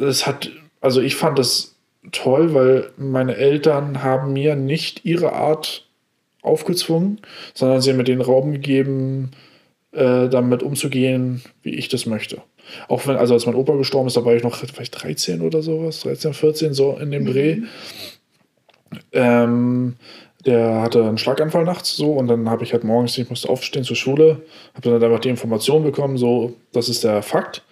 es 0.00 0.26
hat, 0.26 0.50
also 0.80 1.00
ich 1.00 1.16
fand 1.16 1.38
es 1.38 1.74
toll, 2.12 2.54
weil 2.54 2.90
meine 2.96 3.36
Eltern 3.36 4.02
haben 4.02 4.32
mir 4.32 4.54
nicht 4.56 5.04
ihre 5.04 5.32
Art 5.32 5.86
aufgezwungen, 6.42 7.20
sondern 7.54 7.80
sie 7.80 7.90
haben 7.90 7.96
mir 7.96 8.04
den 8.04 8.20
Raum 8.20 8.52
gegeben, 8.52 9.32
äh, 9.92 10.28
damit 10.28 10.62
umzugehen, 10.62 11.42
wie 11.62 11.70
ich 11.74 11.88
das 11.88 12.06
möchte. 12.06 12.40
Auch 12.88 13.06
wenn, 13.06 13.16
also 13.16 13.34
als 13.34 13.46
mein 13.46 13.54
Opa 13.54 13.74
gestorben 13.74 14.08
ist, 14.08 14.16
da 14.16 14.24
war 14.24 14.34
ich 14.34 14.42
noch 14.42 14.56
vielleicht 14.56 15.02
13 15.02 15.40
oder 15.40 15.62
sowas, 15.62 16.00
13, 16.00 16.34
14, 16.34 16.74
so 16.74 16.96
in 17.00 17.10
dem 17.10 17.26
Dreh. 17.26 17.62
Ähm, 19.12 19.96
der 20.44 20.80
hatte 20.80 21.04
einen 21.04 21.18
Schlaganfall 21.18 21.64
nachts 21.64 21.96
so 21.96 22.12
und 22.12 22.28
dann 22.28 22.48
habe 22.48 22.62
ich 22.62 22.72
halt 22.72 22.84
morgens, 22.84 23.18
ich 23.18 23.28
musste 23.28 23.48
aufstehen 23.48 23.82
zur 23.82 23.96
Schule, 23.96 24.42
habe 24.74 24.82
dann 24.82 24.92
halt 24.92 25.04
einfach 25.04 25.20
die 25.20 25.28
Information 25.28 25.82
bekommen, 25.82 26.18
so, 26.18 26.54
das 26.72 26.88
ist 26.88 27.02
der 27.02 27.22
Fakt. 27.22 27.62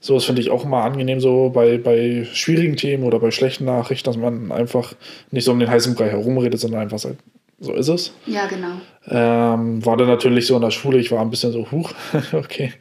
So, 0.00 0.14
das 0.14 0.24
finde 0.24 0.40
ich 0.40 0.50
auch 0.50 0.64
immer 0.64 0.84
angenehm, 0.84 1.18
so 1.18 1.50
bei, 1.50 1.78
bei 1.78 2.24
schwierigen 2.32 2.76
Themen 2.76 3.04
oder 3.04 3.18
bei 3.18 3.30
schlechten 3.32 3.64
Nachrichten, 3.64 4.08
dass 4.08 4.16
man 4.16 4.52
einfach 4.52 4.92
nicht 5.32 5.44
so 5.44 5.50
um 5.50 5.58
den 5.58 5.68
heißen 5.68 5.94
Brei 5.94 6.10
herumredet, 6.10 6.60
sondern 6.60 6.82
einfach 6.82 6.98
sagt, 6.98 7.16
so 7.58 7.72
ist 7.72 7.88
es. 7.88 8.12
Ja, 8.26 8.46
genau. 8.46 8.74
Ähm, 9.08 9.84
war 9.84 9.96
dann 9.96 10.06
natürlich 10.06 10.46
so 10.46 10.54
in 10.54 10.62
der 10.62 10.70
Schule, 10.70 10.98
ich 10.98 11.10
war 11.10 11.20
ein 11.20 11.30
bisschen 11.30 11.50
so, 11.50 11.68
huch, 11.72 11.92
okay. 12.32 12.72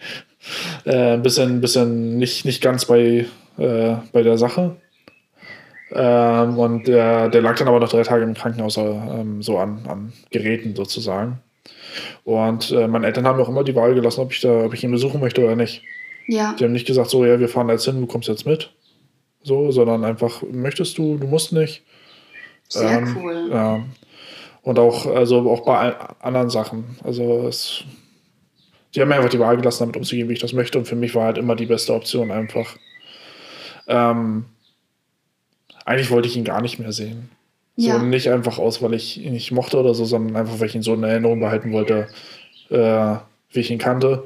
Äh, 0.86 1.13
ein 1.13 1.21
bisschen, 1.21 1.62
bisschen 1.62 2.17
nicht, 2.17 2.45
nicht 2.45 2.62
ganz 2.62 2.86
bei, 2.86 3.25
äh, 3.57 3.95
bei 4.12 4.23
der 4.23 4.38
Sache. 4.38 4.75
Ähm, 5.91 6.57
und 6.57 6.88
der, 6.88 7.29
der 7.29 7.41
lag 7.41 7.57
dann 7.57 7.67
aber 7.67 7.79
noch 7.79 7.89
drei 7.89 8.03
Tage 8.03 8.23
im 8.23 8.33
Krankenhaus, 8.33 8.77
äh, 8.77 8.81
ähm, 8.81 9.41
so 9.41 9.57
an, 9.57 9.79
an 9.88 10.13
Geräten 10.31 10.75
sozusagen. 10.75 11.39
Und 12.23 12.71
äh, 12.71 12.88
meine 12.88 13.07
Eltern 13.07 13.25
haben 13.25 13.38
mir 13.38 13.43
auch 13.43 13.49
immer 13.49 13.63
die 13.63 13.75
Wahl 13.75 13.93
gelassen, 13.93 14.21
ob 14.21 14.31
ich, 14.31 14.41
da, 14.41 14.65
ob 14.65 14.73
ich 14.73 14.83
ihn 14.83 14.91
besuchen 14.91 15.21
möchte 15.21 15.43
oder 15.43 15.55
nicht. 15.55 15.81
Ja, 16.27 16.53
Die 16.60 16.65
haben 16.65 16.73
nicht 16.73 16.88
gesagt, 16.88 17.10
so, 17.10 17.25
ja, 17.25 17.39
wir 17.39 17.47
fahren 17.47 17.69
jetzt 17.69 17.86
hin, 17.86 18.01
du 18.01 18.07
kommst 18.07 18.27
jetzt 18.27 18.45
mit. 18.45 18.71
So, 19.43 19.71
sondern 19.71 20.03
einfach, 20.03 20.41
möchtest 20.51 20.97
du, 20.97 21.17
du 21.17 21.25
musst 21.25 21.53
nicht. 21.53 21.83
sehr 22.67 22.97
Ähm, 22.97 23.17
cool. 23.17 23.49
Ja. 23.49 23.79
Und 24.62 24.77
auch, 24.77 25.05
also 25.05 25.49
auch 25.49 25.62
bei 25.62 25.95
anderen 26.19 26.49
Sachen. 26.49 26.97
Also 27.01 27.47
es, 27.47 27.86
die 28.95 29.02
haben 29.02 29.10
mir 29.10 29.15
einfach 29.15 29.30
die 29.30 29.39
Wahl 29.39 29.58
gelassen, 29.58 29.80
damit 29.84 29.97
umzugehen, 29.97 30.30
wie 30.30 30.34
ich 30.34 30.39
das 30.39 30.54
möchte. 30.54 30.78
Und 30.78 30.86
für 30.86 30.95
mich 30.95 31.13
war 31.15 31.26
halt 31.26 31.38
immer 31.38 31.56
die 31.56 31.65
beste 31.65 31.93
Option 31.93 32.32
einfach. 32.32 32.76
Ähm, 33.88 34.45
eigentlich 35.86 36.10
wollte 36.12 36.28
ich 36.28 36.36
ihn 36.38 36.43
gar 36.43 36.62
nicht 36.62 36.80
mehr 36.80 36.91
sehen. 36.91 37.30
So 37.76 37.89
Ja. 37.89 38.00
nicht 38.00 38.30
einfach 38.30 38.58
aus, 38.58 38.82
weil 38.82 38.93
ich 38.93 39.21
ihn 39.23 39.34
nicht 39.34 39.52
mochte 39.52 39.78
oder 39.78 39.93
so, 39.93 40.04
sondern 40.06 40.36
einfach, 40.36 40.60
weil 40.60 40.67
ich 40.67 40.76
ihn 40.76 40.82
so 40.82 40.93
in 40.93 41.04
Erinnerung 41.04 41.39
behalten 41.39 41.71
wollte, 41.71 42.08
äh, 42.69 43.15
wie 43.52 43.60
ich 43.60 43.71
ihn 43.71 43.78
kannte. 43.78 44.23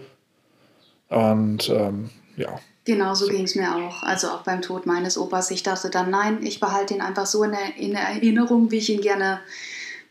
Und 1.09 1.69
ähm, 1.69 2.09
ja. 2.37 2.59
Genau 2.85 3.13
so 3.13 3.27
ging 3.27 3.43
es 3.43 3.55
mir 3.55 3.75
auch. 3.75 4.01
Also 4.03 4.29
auch 4.29 4.41
beim 4.43 4.61
Tod 4.61 4.85
meines 4.85 5.17
Opas. 5.17 5.51
Ich 5.51 5.61
dachte 5.63 5.89
dann, 5.89 6.09
nein, 6.09 6.39
ich 6.43 6.59
behalte 6.59 6.93
ihn 6.95 7.01
einfach 7.01 7.25
so 7.25 7.43
in, 7.43 7.51
der, 7.51 7.77
in 7.77 7.91
der 7.91 8.01
Erinnerung, 8.03 8.71
wie 8.71 8.77
ich 8.77 8.89
ihn 8.89 9.01
gerne 9.01 9.39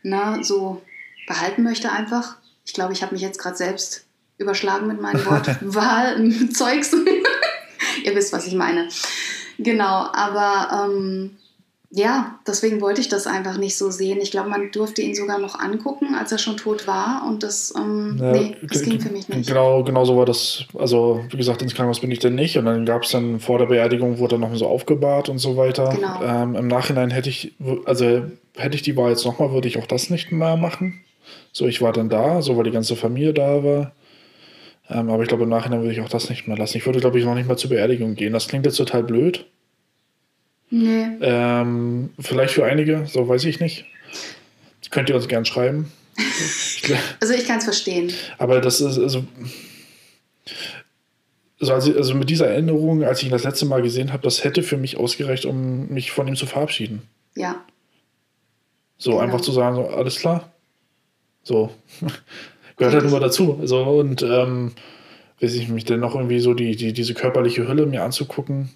na, 0.03 0.41
so 0.43 0.81
behalten 1.27 1.63
möchte 1.63 1.91
einfach. 1.91 2.37
Ich 2.65 2.73
glaube, 2.73 2.93
ich 2.93 3.01
habe 3.01 3.13
mich 3.13 3.21
jetzt 3.21 3.39
gerade 3.39 3.57
selbst 3.57 4.05
überschlagen 4.41 4.87
mit 4.87 5.01
meinem 5.01 5.25
Wort 5.25 5.47
Wahl, 5.61 6.17
Zeugs. 6.53 6.93
Ihr 8.03 8.15
wisst, 8.15 8.33
was 8.33 8.47
ich 8.47 8.53
meine. 8.53 8.87
Genau, 9.57 10.07
aber 10.13 10.87
ähm, 10.89 11.31
ja, 11.93 12.39
deswegen 12.47 12.79
wollte 12.79 13.01
ich 13.01 13.09
das 13.09 13.27
einfach 13.27 13.57
nicht 13.57 13.75
so 13.75 13.91
sehen. 13.91 14.19
Ich 14.21 14.31
glaube, 14.31 14.49
man 14.49 14.71
durfte 14.71 15.01
ihn 15.01 15.13
sogar 15.13 15.39
noch 15.39 15.59
angucken, 15.59 16.15
als 16.15 16.31
er 16.31 16.37
schon 16.37 16.55
tot 16.55 16.87
war. 16.87 17.25
Und 17.27 17.43
das, 17.43 17.73
ähm, 17.77 18.17
Ja, 18.17 18.31
nee, 18.31 18.55
das 18.63 18.83
ging 18.83 18.99
für 19.01 19.11
mich 19.11 19.27
nicht. 19.27 19.49
Genau, 19.49 19.83
genau 19.83 20.05
so 20.05 20.15
war 20.15 20.25
das. 20.25 20.63
Also, 20.77 21.21
wie 21.29 21.35
gesagt, 21.35 21.61
ins 21.61 21.75
Krankenhaus 21.75 21.99
bin 21.99 22.09
ich 22.09 22.19
dann 22.19 22.35
nicht. 22.35 22.57
Und 22.57 22.63
dann 22.63 22.85
gab 22.85 23.03
es 23.03 23.11
dann 23.11 23.41
vor 23.41 23.59
der 23.59 23.65
Beerdigung, 23.65 24.19
wurde 24.19 24.39
dann 24.39 24.49
noch 24.49 24.55
so 24.55 24.67
aufgebahrt 24.67 25.27
und 25.27 25.39
so 25.39 25.57
weiter. 25.57 25.89
Genau. 25.93 26.23
Ähm, 26.23 26.55
Im 26.55 26.67
Nachhinein 26.69 27.11
hätte 27.11 27.27
ich, 27.27 27.55
also 27.83 28.23
hätte 28.55 28.75
ich 28.75 28.83
die 28.83 28.95
Wahl 28.95 29.09
jetzt 29.09 29.25
nochmal, 29.25 29.51
würde 29.51 29.67
ich 29.67 29.77
auch 29.77 29.87
das 29.87 30.09
nicht 30.09 30.31
mehr 30.31 30.55
machen. 30.55 31.01
So, 31.51 31.67
ich 31.67 31.81
war 31.81 31.91
dann 31.91 32.07
da, 32.07 32.41
so 32.41 32.55
weil 32.55 32.63
die 32.63 32.71
ganze 32.71 32.95
Familie 32.95 33.33
da 33.33 33.65
war. 33.65 33.91
Ähm, 34.91 35.09
aber 35.09 35.23
ich 35.23 35.29
glaube, 35.29 35.43
im 35.43 35.49
Nachhinein 35.49 35.81
würde 35.81 35.93
ich 35.93 36.01
auch 36.01 36.09
das 36.09 36.29
nicht 36.29 36.47
mehr 36.47 36.57
lassen. 36.57 36.77
Ich 36.77 36.85
würde, 36.85 36.99
glaube 36.99 37.17
ich, 37.17 37.25
noch 37.25 37.35
nicht 37.35 37.47
mal 37.47 37.57
zur 37.57 37.69
Beerdigung 37.69 38.15
gehen. 38.15 38.33
Das 38.33 38.47
klingt 38.47 38.65
jetzt 38.65 38.75
total 38.75 39.03
blöd. 39.03 39.45
Nee, 40.69 41.05
Ähm, 41.21 42.09
vielleicht 42.19 42.53
für 42.53 42.65
einige, 42.65 43.05
so 43.05 43.27
weiß 43.27 43.43
ich 43.45 43.59
nicht. 43.59 43.85
Könnt 44.89 45.09
ihr 45.09 45.15
uns 45.15 45.27
gern 45.27 45.45
schreiben. 45.45 45.91
Also 47.21 47.33
ich 47.35 47.45
kann 47.45 47.59
es 47.59 47.63
verstehen. 47.65 48.11
aber 48.39 48.59
das 48.59 48.81
ist, 48.81 48.97
also, 48.97 49.23
also, 51.59 51.73
also 51.95 52.15
mit 52.15 52.29
dieser 52.29 52.47
Erinnerung, 52.47 53.03
als 53.03 53.19
ich 53.19 53.25
ihn 53.25 53.31
das 53.31 53.43
letzte 53.43 53.65
Mal 53.67 53.81
gesehen 53.83 54.11
habe, 54.11 54.23
das 54.23 54.43
hätte 54.43 54.63
für 54.63 54.77
mich 54.77 54.97
ausgereicht, 54.97 55.45
um 55.45 55.87
mich 55.89 56.11
von 56.11 56.27
ihm 56.27 56.35
zu 56.35 56.47
verabschieden. 56.47 57.03
Ja, 57.35 57.63
So 58.97 59.11
Genau. 59.11 59.21
einfach 59.23 59.41
zu 59.41 59.51
sagen, 59.51 59.75
so, 59.75 59.87
alles 59.87 60.17
klar. 60.17 60.51
So. 61.43 61.69
Gehört 62.81 63.03
halt 63.03 63.11
nur 63.11 63.19
dazu. 63.19 63.59
So, 63.63 63.83
und 63.83 64.23
ähm, 64.23 64.71
weiß 65.39 65.53
ich 65.53 65.69
mich 65.69 65.85
denn 65.85 65.99
noch 65.99 66.15
irgendwie 66.15 66.39
so 66.39 66.55
die, 66.55 66.75
die, 66.75 66.93
diese 66.93 67.13
körperliche 67.13 67.67
Hülle 67.67 67.85
mir 67.85 68.03
anzugucken. 68.03 68.71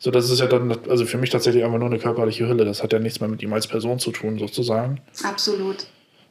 So, 0.00 0.10
das 0.10 0.28
ist 0.28 0.40
ja 0.40 0.46
dann, 0.46 0.76
also 0.88 1.06
für 1.06 1.18
mich 1.18 1.30
tatsächlich 1.30 1.62
einfach 1.62 1.78
nur 1.78 1.86
eine 1.86 2.00
körperliche 2.00 2.48
Hülle. 2.48 2.64
Das 2.64 2.82
hat 2.82 2.92
ja 2.92 2.98
nichts 2.98 3.20
mehr 3.20 3.28
mit 3.28 3.42
ihm 3.42 3.52
als 3.52 3.68
Person 3.68 4.00
zu 4.00 4.10
tun, 4.10 4.38
sozusagen. 4.40 5.00
absolut. 5.22 5.86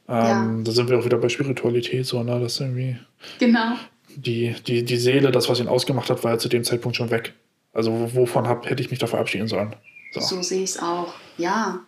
Ähm, 0.10 0.65
Da 0.65 0.72
sind 0.72 0.89
wir 0.89 1.00
auch 1.00 1.06
wieder 1.06 1.17
bei 1.17 1.30
Spiritualität, 1.30 2.06
so, 2.06 2.24
ne? 2.24 2.39
Das 2.41 2.60
irgendwie. 2.60 2.98
Genau. 3.39 3.76
die, 4.15 4.54
die, 4.67 4.84
die 4.84 4.98
Seele, 4.98 5.32
das, 5.32 5.48
was 5.48 5.62
ihn 5.62 5.67
ausgemacht 5.69 6.10
hat, 6.10 6.26
war 6.26 6.32
ja 6.34 6.38
zu 6.39 6.50
dem 6.50 6.65
Zeitpunkt 6.65 6.98
schon 6.98 7.10
weg. 7.10 7.36
Also 7.72 8.13
wovon 8.15 8.48
hab, 8.50 8.69
hätte 8.69 8.82
ich 8.82 8.89
mich 8.89 9.00
da 9.00 9.08
verabschieden 9.08 9.48
sollen? 9.48 9.76
So, 10.12 10.19
so 10.19 10.41
sehe 10.41 10.63
ich 10.63 10.72
es 10.72 10.80
auch. 10.82 11.13
Ja. 11.38 11.80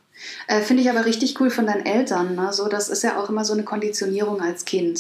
Äh, 0.48 0.62
Finde 0.62 0.84
ich 0.84 0.90
aber 0.90 1.06
richtig 1.06 1.40
cool 1.40 1.50
von 1.50 1.66
deinen 1.66 1.86
Eltern. 1.86 2.36
Ne? 2.36 2.54
So, 2.54 2.68
das 2.68 2.90
ist 2.90 3.04
ja 3.04 3.20
auch 3.20 3.30
immer 3.30 3.46
so 3.46 3.54
eine 3.54 3.64
Konditionierung 3.64 4.42
als 4.42 4.66
Kind. 4.66 5.00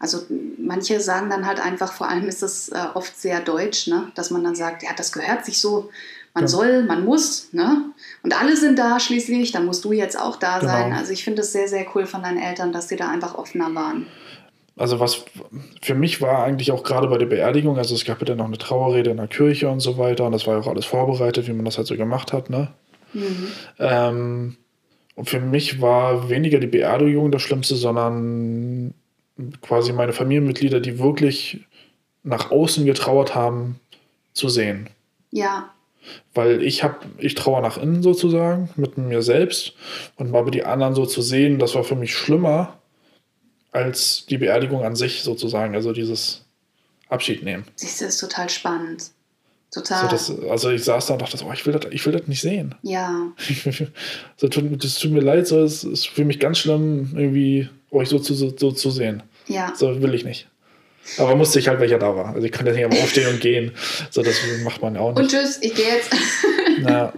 Also 0.00 0.22
manche 0.58 1.00
sagen 1.00 1.28
dann 1.28 1.46
halt 1.46 1.60
einfach, 1.60 1.92
vor 1.92 2.08
allem 2.08 2.28
ist 2.28 2.42
das 2.42 2.68
äh, 2.68 2.78
oft 2.94 3.18
sehr 3.18 3.40
deutsch, 3.40 3.88
ne? 3.88 4.12
dass 4.14 4.30
man 4.30 4.44
dann 4.44 4.54
sagt, 4.54 4.82
ja, 4.82 4.90
das 4.96 5.12
gehört 5.12 5.44
sich 5.44 5.60
so, 5.60 5.90
man 6.34 6.44
ja. 6.44 6.48
soll, 6.48 6.82
man 6.84 7.04
muss, 7.04 7.52
ne? 7.52 7.86
Und 8.22 8.38
alle 8.40 8.56
sind 8.56 8.78
da 8.78 9.00
schließlich, 9.00 9.50
dann 9.50 9.66
musst 9.66 9.84
du 9.84 9.92
jetzt 9.92 10.18
auch 10.20 10.36
da 10.36 10.60
genau. 10.60 10.72
sein. 10.72 10.92
Also 10.92 11.12
ich 11.12 11.24
finde 11.24 11.42
es 11.42 11.52
sehr, 11.52 11.66
sehr 11.66 11.84
cool 11.94 12.06
von 12.06 12.22
deinen 12.22 12.38
Eltern, 12.38 12.72
dass 12.72 12.88
sie 12.88 12.96
da 12.96 13.08
einfach 13.08 13.34
offener 13.36 13.74
waren. 13.74 14.06
Also 14.76 15.00
was 15.00 15.24
für 15.82 15.96
mich 15.96 16.22
war 16.22 16.44
eigentlich 16.44 16.70
auch 16.70 16.84
gerade 16.84 17.08
bei 17.08 17.18
der 17.18 17.26
Beerdigung, 17.26 17.76
also 17.78 17.96
es 17.96 18.04
gab 18.04 18.20
ja 18.20 18.26
dann 18.26 18.38
noch 18.38 18.44
eine 18.44 18.58
Trauerrede 18.58 19.10
in 19.10 19.16
der 19.16 19.26
Kirche 19.26 19.68
und 19.68 19.80
so 19.80 19.98
weiter 19.98 20.24
und 20.24 20.32
das 20.32 20.46
war 20.46 20.54
ja 20.54 20.60
auch 20.60 20.68
alles 20.68 20.84
vorbereitet, 20.84 21.48
wie 21.48 21.52
man 21.52 21.64
das 21.64 21.78
halt 21.78 21.88
so 21.88 21.96
gemacht 21.96 22.32
hat, 22.32 22.48
ne? 22.48 22.68
Mhm. 23.12 23.52
Ähm, 23.78 24.56
und 25.14 25.28
für 25.28 25.40
mich 25.40 25.80
war 25.80 26.28
weniger 26.28 26.60
die 26.60 26.66
Beerdigung 26.66 27.32
das 27.32 27.42
Schlimmste, 27.42 27.74
sondern 27.74 28.94
quasi 29.62 29.92
meine 29.92 30.12
Familienmitglieder, 30.12 30.80
die 30.80 30.98
wirklich 30.98 31.66
nach 32.22 32.50
außen 32.50 32.84
getrauert 32.84 33.34
haben, 33.34 33.80
zu 34.32 34.48
sehen. 34.48 34.88
Ja. 35.30 35.70
Weil 36.34 36.62
ich 36.62 36.84
habe, 36.84 36.98
ich 37.18 37.34
trauere 37.34 37.60
nach 37.60 37.78
innen 37.78 38.02
sozusagen, 38.02 38.70
mit 38.76 38.96
mir 38.96 39.22
selbst. 39.22 39.74
Und 40.16 40.34
aber 40.34 40.50
die 40.50 40.64
anderen 40.64 40.94
so 40.94 41.06
zu 41.06 41.22
sehen, 41.22 41.58
das 41.58 41.74
war 41.74 41.84
für 41.84 41.96
mich 41.96 42.14
schlimmer 42.14 42.78
als 43.72 44.26
die 44.26 44.38
Beerdigung 44.38 44.84
an 44.84 44.96
sich 44.96 45.22
sozusagen. 45.22 45.74
Also 45.74 45.92
dieses 45.92 46.44
Abschied 47.08 47.42
nehmen. 47.42 47.64
Siehst 47.76 48.00
du, 48.00 48.04
ist 48.06 48.18
total 48.18 48.48
spannend. 48.48 49.10
Total. 49.70 50.02
So, 50.02 50.08
das, 50.08 50.50
also 50.50 50.70
ich 50.70 50.84
saß 50.84 51.06
da 51.06 51.14
und 51.14 51.22
dachte 51.22 51.36
so, 51.36 51.46
oh, 51.46 51.52
ich 51.52 51.64
will 51.66 51.74
das, 51.74 51.92
ich 51.92 52.04
will 52.06 52.12
das 52.12 52.26
nicht 52.26 52.40
sehen. 52.40 52.74
Ja. 52.82 53.32
so, 54.36 54.48
tut, 54.48 54.82
das 54.82 54.98
tut 54.98 55.12
mir 55.12 55.20
leid, 55.20 55.46
so, 55.46 55.62
es 55.62 55.84
ist 55.84 56.08
für 56.08 56.24
mich 56.24 56.40
ganz 56.40 56.58
schlimm, 56.58 57.10
irgendwie 57.14 57.68
euch 57.90 58.08
so 58.08 58.18
zu, 58.18 58.34
so, 58.34 58.52
so 58.56 58.72
zu 58.72 58.90
sehen. 58.90 59.22
Ja. 59.46 59.72
So 59.76 60.00
will 60.00 60.14
ich 60.14 60.24
nicht. 60.24 60.48
Aber 61.16 61.34
musste 61.36 61.58
ich 61.58 61.68
halt, 61.68 61.80
welcher 61.80 61.98
da 61.98 62.14
war. 62.14 62.34
Also 62.34 62.46
ich 62.46 62.52
konnte 62.52 62.72
nicht 62.72 62.84
einfach 62.84 62.98
aufstehen 63.02 63.28
und 63.32 63.40
gehen. 63.40 63.72
So, 64.10 64.22
das 64.22 64.36
macht 64.62 64.82
man 64.82 64.96
auch 64.96 65.10
nicht. 65.10 65.20
Und 65.20 65.30
tschüss, 65.30 65.58
ich 65.60 65.74
gehe 65.74 65.86
jetzt. 65.86 66.10
ja. 66.86 67.12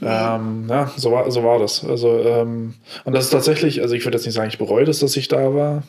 Ähm, 0.00 0.66
ja, 0.68 0.92
so 0.96 1.10
war, 1.10 1.30
so 1.30 1.42
war 1.42 1.58
das. 1.58 1.84
Also, 1.84 2.20
ähm, 2.20 2.74
und 3.04 3.12
das 3.14 3.24
ist 3.24 3.30
tatsächlich, 3.30 3.82
also 3.82 3.94
ich 3.94 4.04
würde 4.04 4.16
jetzt 4.16 4.26
nicht 4.26 4.34
sagen, 4.34 4.48
ich 4.48 4.58
bereue 4.58 4.84
das, 4.84 5.00
dass 5.00 5.16
ich 5.16 5.28
da 5.28 5.54
war. 5.54 5.82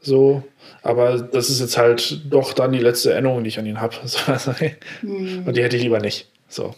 So, 0.00 0.42
aber 0.82 1.18
das 1.18 1.50
ist 1.50 1.60
jetzt 1.60 1.76
halt 1.76 2.20
doch 2.30 2.52
dann 2.52 2.72
die 2.72 2.78
letzte 2.78 3.12
Erinnerung, 3.12 3.42
die 3.44 3.48
ich 3.48 3.58
an 3.58 3.66
ihn 3.66 3.80
habe. 3.80 3.96
Also, 4.26 4.52
hm. 4.52 5.44
Und 5.46 5.56
die 5.56 5.62
hätte 5.62 5.76
ich 5.76 5.82
lieber 5.82 6.00
nicht. 6.00 6.30
So. 6.48 6.74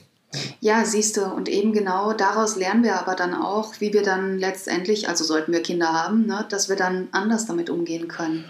Ja, 0.61 0.85
siehst 0.85 1.17
du, 1.17 1.25
und 1.25 1.49
eben 1.49 1.73
genau 1.73 2.13
daraus 2.15 2.57
lernen 2.57 2.85
wir 2.85 2.99
aber 2.99 3.15
dann 3.15 3.35
auch, 3.35 3.75
wie 3.81 3.93
wir 3.93 4.03
dann 4.03 4.39
letztendlich, 4.39 5.09
also 5.09 5.25
sollten 5.25 5.53
wir 5.53 5.63
Kinder 5.63 5.93
haben, 5.93 6.27
ne, 6.27 6.47
dass 6.49 6.69
wir 6.69 6.77
dann 6.77 7.09
anders 7.13 7.47
damit 7.47 7.69
umgehen 7.69 8.09
können. 8.09 8.45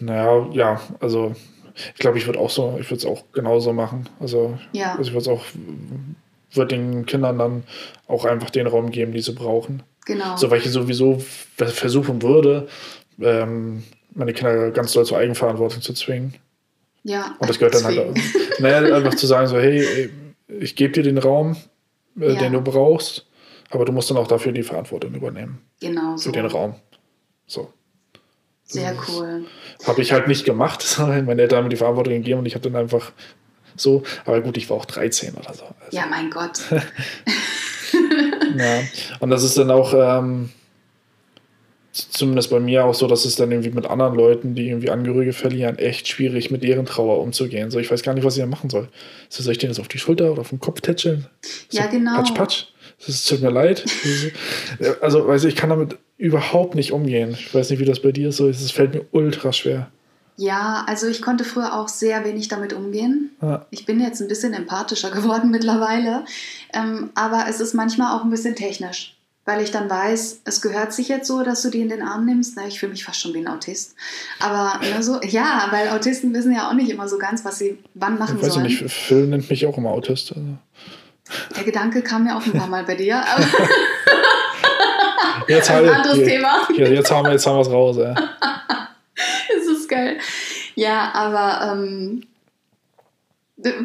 Naja, 0.00 0.46
ja, 0.52 0.80
also 1.00 1.34
ich 1.74 2.00
glaube, 2.00 2.18
ich 2.18 2.26
würde 2.26 2.38
auch 2.38 2.50
so, 2.50 2.76
ich 2.78 2.90
würde 2.90 2.98
es 2.98 3.06
auch 3.06 3.24
genauso 3.32 3.72
machen. 3.72 4.08
Also, 4.20 4.58
ja. 4.72 4.92
also 4.92 5.02
ich 5.02 5.12
würde 5.12 5.22
es 5.22 5.28
auch, 5.28 5.44
würde 6.52 6.76
den 6.76 7.06
Kindern 7.06 7.38
dann 7.38 7.62
auch 8.06 8.24
einfach 8.24 8.50
den 8.50 8.66
Raum 8.66 8.90
geben, 8.90 9.12
die 9.12 9.22
sie 9.22 9.32
brauchen. 9.32 9.82
Genau. 10.04 10.36
So, 10.36 10.50
weil 10.50 10.58
ich 10.58 10.70
sowieso 10.70 11.22
versuchen 11.56 12.22
würde, 12.22 12.68
ähm, 13.20 13.84
meine 14.14 14.32
Kinder 14.32 14.70
ganz 14.70 14.92
doll 14.92 15.04
zur 15.04 15.18
Eigenverantwortung 15.18 15.82
zu 15.82 15.92
zwingen. 15.92 16.34
Ja. 17.02 17.36
Und 17.38 17.48
das 17.48 17.58
gehört 17.58 17.74
dann 17.74 17.84
halt, 17.84 18.18
naja, 18.58 18.96
einfach 18.96 19.14
zu 19.14 19.26
sagen, 19.26 19.46
so, 19.46 19.58
hey, 19.58 20.10
ich 20.48 20.76
gebe 20.76 20.92
dir 20.92 21.02
den 21.02 21.18
Raum, 21.18 21.56
äh, 22.18 22.32
ja. 22.32 22.38
den 22.38 22.52
du 22.52 22.60
brauchst, 22.60 23.26
aber 23.70 23.84
du 23.84 23.92
musst 23.92 24.10
dann 24.10 24.16
auch 24.16 24.26
dafür 24.26 24.52
die 24.52 24.62
Verantwortung 24.62 25.14
übernehmen. 25.14 25.60
Genau 25.80 26.16
so. 26.16 26.30
Für 26.30 26.32
den 26.32 26.46
Raum. 26.46 26.76
So. 27.46 27.72
Sehr 28.64 28.96
cool. 29.08 29.44
Habe 29.86 30.00
ich 30.00 30.12
halt 30.12 30.26
nicht 30.26 30.44
gemacht. 30.44 30.98
Meine 30.98 31.42
Eltern 31.42 31.58
haben 31.58 31.64
mir 31.64 31.70
die 31.70 31.76
Verantwortung 31.76 32.14
gegeben 32.14 32.40
und 32.40 32.46
ich 32.46 32.54
habe 32.54 32.68
dann 32.70 32.80
einfach 32.80 33.12
so. 33.76 34.02
Aber 34.24 34.40
gut, 34.40 34.56
ich 34.56 34.70
war 34.70 34.78
auch 34.78 34.86
13 34.86 35.34
oder 35.34 35.52
so. 35.52 35.64
Also. 35.64 35.74
Ja, 35.90 36.06
mein 36.06 36.30
Gott. 36.30 36.60
ja. 38.56 38.80
Und 39.20 39.30
das 39.30 39.42
ist 39.42 39.58
dann 39.58 39.70
auch. 39.70 39.92
Ähm, 39.94 40.50
zumindest 41.94 42.50
bei 42.50 42.58
mir 42.58 42.84
auch 42.84 42.94
so, 42.94 43.06
dass 43.06 43.24
es 43.24 43.36
dann 43.36 43.52
irgendwie 43.52 43.70
mit 43.70 43.86
anderen 43.86 44.16
Leuten, 44.16 44.54
die 44.56 44.68
irgendwie 44.68 44.90
Angehörige 44.90 45.32
verlieren, 45.32 45.78
echt 45.78 46.08
schwierig 46.08 46.50
mit 46.50 46.64
deren 46.64 46.86
Trauer 46.86 47.20
umzugehen. 47.20 47.70
So, 47.70 47.78
ich 47.78 47.90
weiß 47.90 48.02
gar 48.02 48.14
nicht, 48.14 48.24
was 48.24 48.36
ich 48.36 48.42
da 48.42 48.46
machen 48.46 48.68
soll. 48.68 48.88
So, 49.28 49.42
soll 49.42 49.52
ich 49.52 49.58
den 49.58 49.70
jetzt 49.70 49.78
auf 49.78 49.86
die 49.86 49.98
Schulter 49.98 50.32
oder 50.32 50.40
auf 50.40 50.50
den 50.50 50.58
Kopf 50.58 50.80
tätscheln? 50.80 51.26
So, 51.68 51.78
ja, 51.78 51.86
genau. 51.86 52.16
Patsch, 52.16 52.34
patsch. 52.34 52.64
Es 53.06 53.24
tut 53.24 53.42
mir 53.42 53.50
leid. 53.50 53.84
also, 55.00 55.26
weiß 55.26 55.44
ich, 55.44 55.54
ich 55.54 55.56
kann 55.56 55.70
damit 55.70 55.96
überhaupt 56.16 56.74
nicht 56.74 56.92
umgehen. 56.92 57.36
Ich 57.38 57.54
weiß 57.54 57.70
nicht, 57.70 57.78
wie 57.78 57.84
das 57.84 58.00
bei 58.00 58.10
dir 58.10 58.30
ist. 58.30 58.38
So, 58.38 58.48
es 58.48 58.70
fällt 58.72 58.94
mir 58.94 59.04
ultra 59.12 59.52
schwer. 59.52 59.90
Ja, 60.36 60.84
also 60.88 61.06
ich 61.06 61.22
konnte 61.22 61.44
früher 61.44 61.78
auch 61.78 61.86
sehr 61.86 62.24
wenig 62.24 62.48
damit 62.48 62.72
umgehen. 62.72 63.30
Ja. 63.40 63.66
Ich 63.70 63.86
bin 63.86 64.00
jetzt 64.00 64.20
ein 64.20 64.26
bisschen 64.26 64.52
empathischer 64.52 65.10
geworden 65.12 65.52
mittlerweile. 65.52 66.24
Ähm, 66.72 67.10
aber 67.14 67.44
es 67.48 67.60
ist 67.60 67.72
manchmal 67.72 68.18
auch 68.18 68.24
ein 68.24 68.30
bisschen 68.30 68.56
technisch 68.56 69.16
weil 69.44 69.62
ich 69.62 69.70
dann 69.70 69.90
weiß, 69.90 70.40
es 70.44 70.62
gehört 70.62 70.92
sich 70.92 71.08
jetzt 71.08 71.26
so, 71.26 71.42
dass 71.42 71.62
du 71.62 71.70
die 71.70 71.80
in 71.80 71.90
den 71.90 72.02
Arm 72.02 72.24
nimmst. 72.24 72.56
Na, 72.56 72.66
ich 72.66 72.80
fühle 72.80 72.92
mich 72.92 73.04
fast 73.04 73.20
schon 73.20 73.34
wie 73.34 73.38
ein 73.38 73.48
Autist. 73.48 73.94
Aber 74.40 74.80
ne, 74.80 75.02
so, 75.02 75.20
ja, 75.22 75.68
weil 75.70 75.90
Autisten 75.90 76.32
wissen 76.32 76.54
ja 76.54 76.68
auch 76.68 76.74
nicht 76.74 76.90
immer 76.90 77.08
so 77.08 77.18
ganz, 77.18 77.44
was 77.44 77.58
sie 77.58 77.78
wann 77.94 78.18
machen 78.18 78.36
ich 78.38 78.44
weiß 78.44 78.54
sollen. 78.54 78.66
Nicht, 78.66 78.90
Phil 78.90 79.26
nennt 79.26 79.50
mich 79.50 79.66
auch 79.66 79.76
immer 79.76 79.90
Autist. 79.90 80.32
Also. 80.34 80.48
Der 81.56 81.64
Gedanke 81.64 82.02
kam 82.02 82.26
ja 82.26 82.38
auch 82.38 82.46
ein 82.46 82.52
paar 82.52 82.68
Mal 82.68 82.84
bei 82.84 82.94
dir. 82.94 83.16
Aber 83.16 83.44
jetzt 85.48 85.70
ein 85.70 85.88
anderes 85.88 86.16
hier, 86.16 86.26
Thema. 86.26 86.68
Hier, 86.74 86.92
jetzt 86.92 87.10
haben 87.10 87.26
wir 87.26 87.32
es 87.34 87.46
raus. 87.46 87.96
Ja. 87.98 88.14
das 88.14 89.66
ist 89.66 89.88
geil. 89.88 90.18
Ja, 90.74 91.12
aber 91.12 91.72
ähm, 91.72 92.24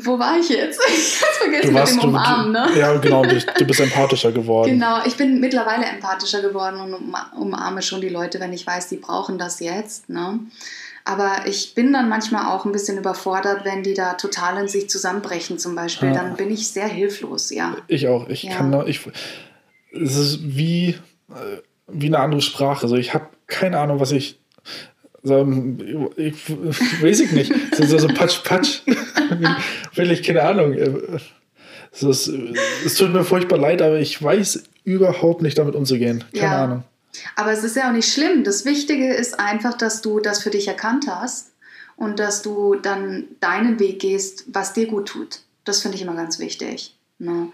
wo 0.03 0.19
war 0.19 0.37
ich 0.39 0.49
jetzt? 0.49 0.79
Ich 0.89 1.21
hab's 1.21 1.37
vergessen 1.37 1.73
warst, 1.73 1.95
mit 1.95 2.03
dem 2.03 2.09
Umarmen, 2.09 2.51
ne? 2.51 2.67
Ja, 2.77 2.97
genau, 2.97 3.23
du, 3.23 3.39
du, 3.39 3.65
bist 3.65 3.79
empathischer 3.79 4.31
geworden. 4.31 4.71
Genau, 4.71 5.05
ich 5.05 5.15
bin 5.15 5.39
mittlerweile 5.39 5.85
empathischer 5.85 6.41
geworden 6.41 6.79
und 6.81 7.13
umarme 7.37 7.81
schon 7.81 8.01
die 8.01 8.09
Leute, 8.09 8.39
wenn 8.39 8.53
ich 8.53 8.65
weiß, 8.65 8.89
die 8.89 8.97
brauchen 8.97 9.37
das 9.37 9.59
jetzt, 9.59 10.09
ne? 10.09 10.39
Aber 11.05 11.47
ich 11.47 11.73
bin 11.73 11.93
dann 11.93 12.09
manchmal 12.09 12.45
auch 12.53 12.65
ein 12.65 12.71
bisschen 12.71 12.97
überfordert, 12.97 13.65
wenn 13.65 13.83
die 13.83 13.93
da 13.93 14.13
total 14.13 14.61
in 14.61 14.67
sich 14.67 14.89
zusammenbrechen, 14.89 15.57
zum 15.57 15.73
Beispiel. 15.73 16.09
Ja. 16.09 16.15
Dann 16.15 16.35
bin 16.35 16.51
ich 16.51 16.67
sehr 16.67 16.87
hilflos, 16.87 17.49
ja. 17.49 17.75
Ich 17.87 18.07
auch. 18.07 18.29
Ich 18.29 18.43
ja. 18.43 18.55
kann, 18.55 18.87
ich, 18.87 19.01
es 19.91 20.15
ist 20.15 20.39
wie, 20.43 20.89
äh, 21.29 21.61
wie 21.87 22.07
eine 22.07 22.19
andere 22.19 22.41
Sprache. 22.41 22.83
Also 22.83 22.95
ich 22.95 23.13
habe 23.13 23.27
keine 23.47 23.79
Ahnung, 23.79 23.99
was 23.99 24.11
ich 24.11 24.39
so, 25.23 26.09
ich, 26.15 26.49
weiß 27.01 27.19
ich 27.19 27.31
nicht. 27.31 27.53
So, 27.75 27.97
so 27.97 28.07
Patsch, 28.07 28.43
Patsch. 28.43 28.81
Will 29.95 30.11
ich, 30.11 30.23
keine 30.23 30.43
Ahnung. 30.43 30.73
Es, 31.91 32.03
ist, 32.03 32.31
es 32.85 32.95
tut 32.95 33.11
mir 33.11 33.23
furchtbar 33.23 33.57
leid, 33.57 33.81
aber 33.81 33.99
ich 33.99 34.21
weiß 34.21 34.63
überhaupt 34.83 35.41
nicht 35.41 35.57
damit 35.57 35.75
umzugehen. 35.75 36.23
Keine 36.33 36.53
ja. 36.53 36.63
Ahnung. 36.63 36.83
Aber 37.35 37.51
es 37.51 37.63
ist 37.63 37.75
ja 37.75 37.89
auch 37.89 37.93
nicht 37.93 38.11
schlimm. 38.11 38.43
Das 38.43 38.65
Wichtige 38.65 39.13
ist 39.13 39.39
einfach, 39.39 39.75
dass 39.75 40.01
du 40.01 40.19
das 40.19 40.41
für 40.41 40.51
dich 40.51 40.67
erkannt 40.67 41.05
hast 41.09 41.51
und 41.97 42.19
dass 42.19 42.41
du 42.41 42.75
dann 42.75 43.25
deinen 43.39 43.79
Weg 43.79 43.99
gehst, 43.99 44.45
was 44.53 44.73
dir 44.73 44.87
gut 44.87 45.09
tut. 45.09 45.41
Das 45.65 45.81
finde 45.81 45.97
ich 45.97 46.03
immer 46.03 46.15
ganz 46.15 46.39
wichtig. 46.39 46.95
Ne? 47.21 47.49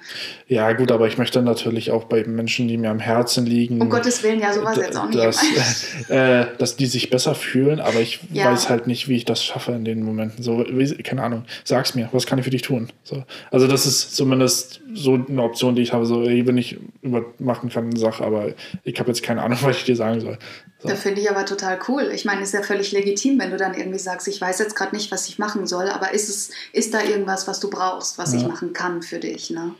Ja, 0.47 0.73
gut, 0.73 0.91
aber 0.91 1.07
ich 1.07 1.17
möchte 1.17 1.41
natürlich 1.41 1.89
auch 1.89 2.03
bei 2.03 2.23
Menschen, 2.23 2.67
die 2.67 2.77
mir 2.77 2.91
am 2.91 2.99
Herzen 2.99 3.47
liegen. 3.47 3.81
Um 3.81 3.89
Gottes 3.89 4.21
Willen, 4.21 4.39
ja, 4.39 4.53
sowas 4.53 4.77
jetzt 4.77 4.95
auch 4.95 5.09
nicht. 5.09 5.17
Dass, 5.17 6.09
äh, 6.09 6.45
dass 6.59 6.77
die 6.77 6.85
sich 6.85 7.09
besser 7.09 7.33
fühlen, 7.33 7.79
aber 7.79 7.99
ich 7.99 8.19
ja. 8.31 8.51
weiß 8.51 8.69
halt 8.69 8.85
nicht, 8.85 9.07
wie 9.07 9.15
ich 9.15 9.25
das 9.25 9.43
schaffe 9.43 9.71
in 9.71 9.83
den 9.83 10.03
Momenten. 10.03 10.43
So, 10.43 10.63
keine 11.03 11.23
Ahnung, 11.23 11.45
sag's 11.63 11.95
mir, 11.95 12.09
was 12.11 12.27
kann 12.27 12.37
ich 12.37 12.45
für 12.45 12.51
dich 12.51 12.61
tun? 12.61 12.89
So. 13.03 13.23
Also, 13.49 13.67
das 13.67 13.87
ist 13.87 14.15
zumindest 14.15 14.81
so 14.93 15.15
eine 15.15 15.41
Option, 15.41 15.73
die 15.73 15.81
ich 15.81 15.93
habe. 15.93 16.05
So, 16.05 16.23
wenn 16.25 16.57
ich 16.59 16.77
übermachen 17.01 17.69
kann, 17.69 17.95
Sache, 17.95 18.23
aber 18.23 18.49
ich 18.83 18.99
habe 18.99 19.09
jetzt 19.09 19.23
keine 19.23 19.41
Ahnung, 19.41 19.57
was 19.63 19.77
ich 19.77 19.85
dir 19.85 19.95
sagen 19.95 20.21
soll. 20.21 20.37
So. 20.85 20.93
Da 20.93 20.95
finde 20.95 21.21
ich 21.21 21.29
aber 21.29 21.45
total 21.45 21.79
cool. 21.87 22.11
Ich 22.13 22.25
meine, 22.25 22.41
es 22.41 22.49
ist 22.49 22.53
ja 22.53 22.61
völlig 22.61 22.91
legitim, 22.91 23.39
wenn 23.39 23.51
du 23.51 23.57
dann 23.57 23.73
irgendwie 23.73 23.99
sagst, 23.99 24.27
ich 24.27 24.39
weiß 24.39 24.59
jetzt 24.59 24.75
gerade 24.75 24.95
nicht, 24.95 25.11
was 25.11 25.27
ich 25.27 25.39
machen 25.39 25.65
soll, 25.67 25.89
aber 25.89 26.13
ist, 26.13 26.29
es, 26.29 26.51
ist 26.73 26.93
da 26.93 27.01
irgendwas, 27.01 27.47
was 27.47 27.59
du 27.59 27.69
brauchst, 27.69 28.17
was 28.17 28.33
ja. 28.33 28.39
ich 28.39 28.47
machen 28.47 28.73
kann 28.73 29.01
für 29.01 29.19
dich? 29.19 29.49
Ne? 29.49 29.73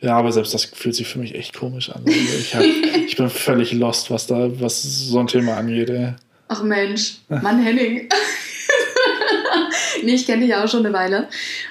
Ja, 0.00 0.16
aber 0.16 0.30
selbst 0.32 0.52
das 0.52 0.64
fühlt 0.64 0.94
sich 0.94 1.08
für 1.08 1.18
mich 1.18 1.34
echt 1.34 1.56
komisch 1.56 1.90
an. 1.90 2.02
Also 2.06 2.18
ich, 2.38 2.54
hab, 2.54 2.62
ich 3.06 3.16
bin 3.16 3.30
völlig 3.30 3.72
lost, 3.72 4.10
was 4.10 4.26
da, 4.26 4.48
was 4.60 4.82
so 4.82 5.18
ein 5.18 5.26
Thema 5.26 5.56
angeht. 5.56 5.88
Ey. 5.88 6.14
Ach 6.48 6.62
Mensch, 6.62 7.18
Mann 7.28 7.62
Henning. 7.62 8.08
nee, 10.02 10.14
ich 10.14 10.26
kenne 10.26 10.42
dich 10.42 10.50
ja 10.50 10.62
auch 10.62 10.68
schon 10.68 10.84
eine 10.84 10.94
Weile. 10.94 11.28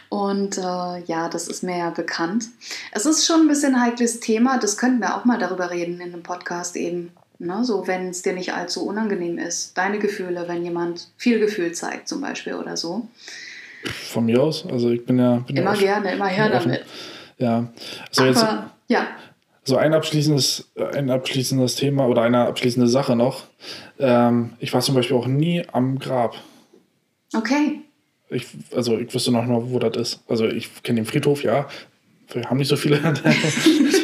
Und 0.09 0.57
äh, 0.57 1.03
ja, 1.05 1.29
das 1.29 1.47
ist 1.47 1.63
mir 1.63 1.77
ja 1.77 1.89
bekannt. 1.91 2.45
Es 2.91 3.05
ist 3.05 3.25
schon 3.25 3.41
ein 3.41 3.47
bisschen 3.47 3.75
ein 3.75 3.81
heikles 3.81 4.19
Thema, 4.19 4.57
das 4.57 4.77
könnten 4.77 4.99
wir 4.99 5.15
auch 5.15 5.25
mal 5.25 5.37
darüber 5.37 5.69
reden 5.69 6.01
in 6.01 6.13
einem 6.13 6.23
Podcast 6.23 6.75
eben 6.75 7.11
Ne? 7.39 7.63
So, 7.63 7.87
wenn 7.87 8.09
es 8.09 8.21
dir 8.21 8.33
nicht 8.33 8.53
allzu 8.53 8.85
unangenehm 8.85 9.37
ist. 9.37 9.77
Deine 9.77 9.99
Gefühle, 9.99 10.47
wenn 10.47 10.63
jemand 10.63 11.09
viel 11.17 11.39
Gefühl 11.39 11.73
zeigt, 11.73 12.07
zum 12.07 12.21
Beispiel 12.21 12.53
oder 12.55 12.77
so. 12.77 13.07
Von 13.83 14.25
mir 14.25 14.41
aus. 14.41 14.65
Also 14.65 14.89
ich 14.89 15.05
bin 15.05 15.19
ja. 15.19 15.37
Bin 15.37 15.57
immer 15.57 15.73
ja 15.75 15.79
gerne, 15.79 16.13
immer 16.13 16.27
her 16.27 16.49
damit. 16.49 16.85
Ja. 17.37 17.67
Also 18.09 18.21
Aber, 18.21 18.29
jetzt, 18.29 18.45
ja. 18.87 19.07
So 19.63 19.77
ein 19.77 19.93
abschließendes, 19.93 20.71
ein 20.93 21.09
abschließendes 21.09 21.75
Thema 21.75 22.07
oder 22.07 22.21
eine 22.21 22.45
abschließende 22.45 22.87
Sache 22.87 23.15
noch. 23.15 23.45
Ähm, 23.99 24.53
ich 24.59 24.73
war 24.73 24.81
zum 24.81 24.95
Beispiel 24.95 25.17
auch 25.17 25.27
nie 25.27 25.63
am 25.71 25.99
Grab. 25.99 26.35
Okay. 27.35 27.81
Ich, 28.29 28.47
also 28.73 28.97
ich 28.97 29.13
wüsste 29.13 29.31
noch 29.31 29.45
mal, 29.45 29.69
wo 29.69 29.79
das 29.79 29.97
ist. 29.97 30.19
Also 30.27 30.45
ich 30.45 30.83
kenne 30.83 31.01
den 31.01 31.05
Friedhof, 31.05 31.43
ja. 31.43 31.67
Wir 32.31 32.49
haben 32.49 32.57
nicht 32.57 32.69
so 32.69 32.75
viele 32.75 32.97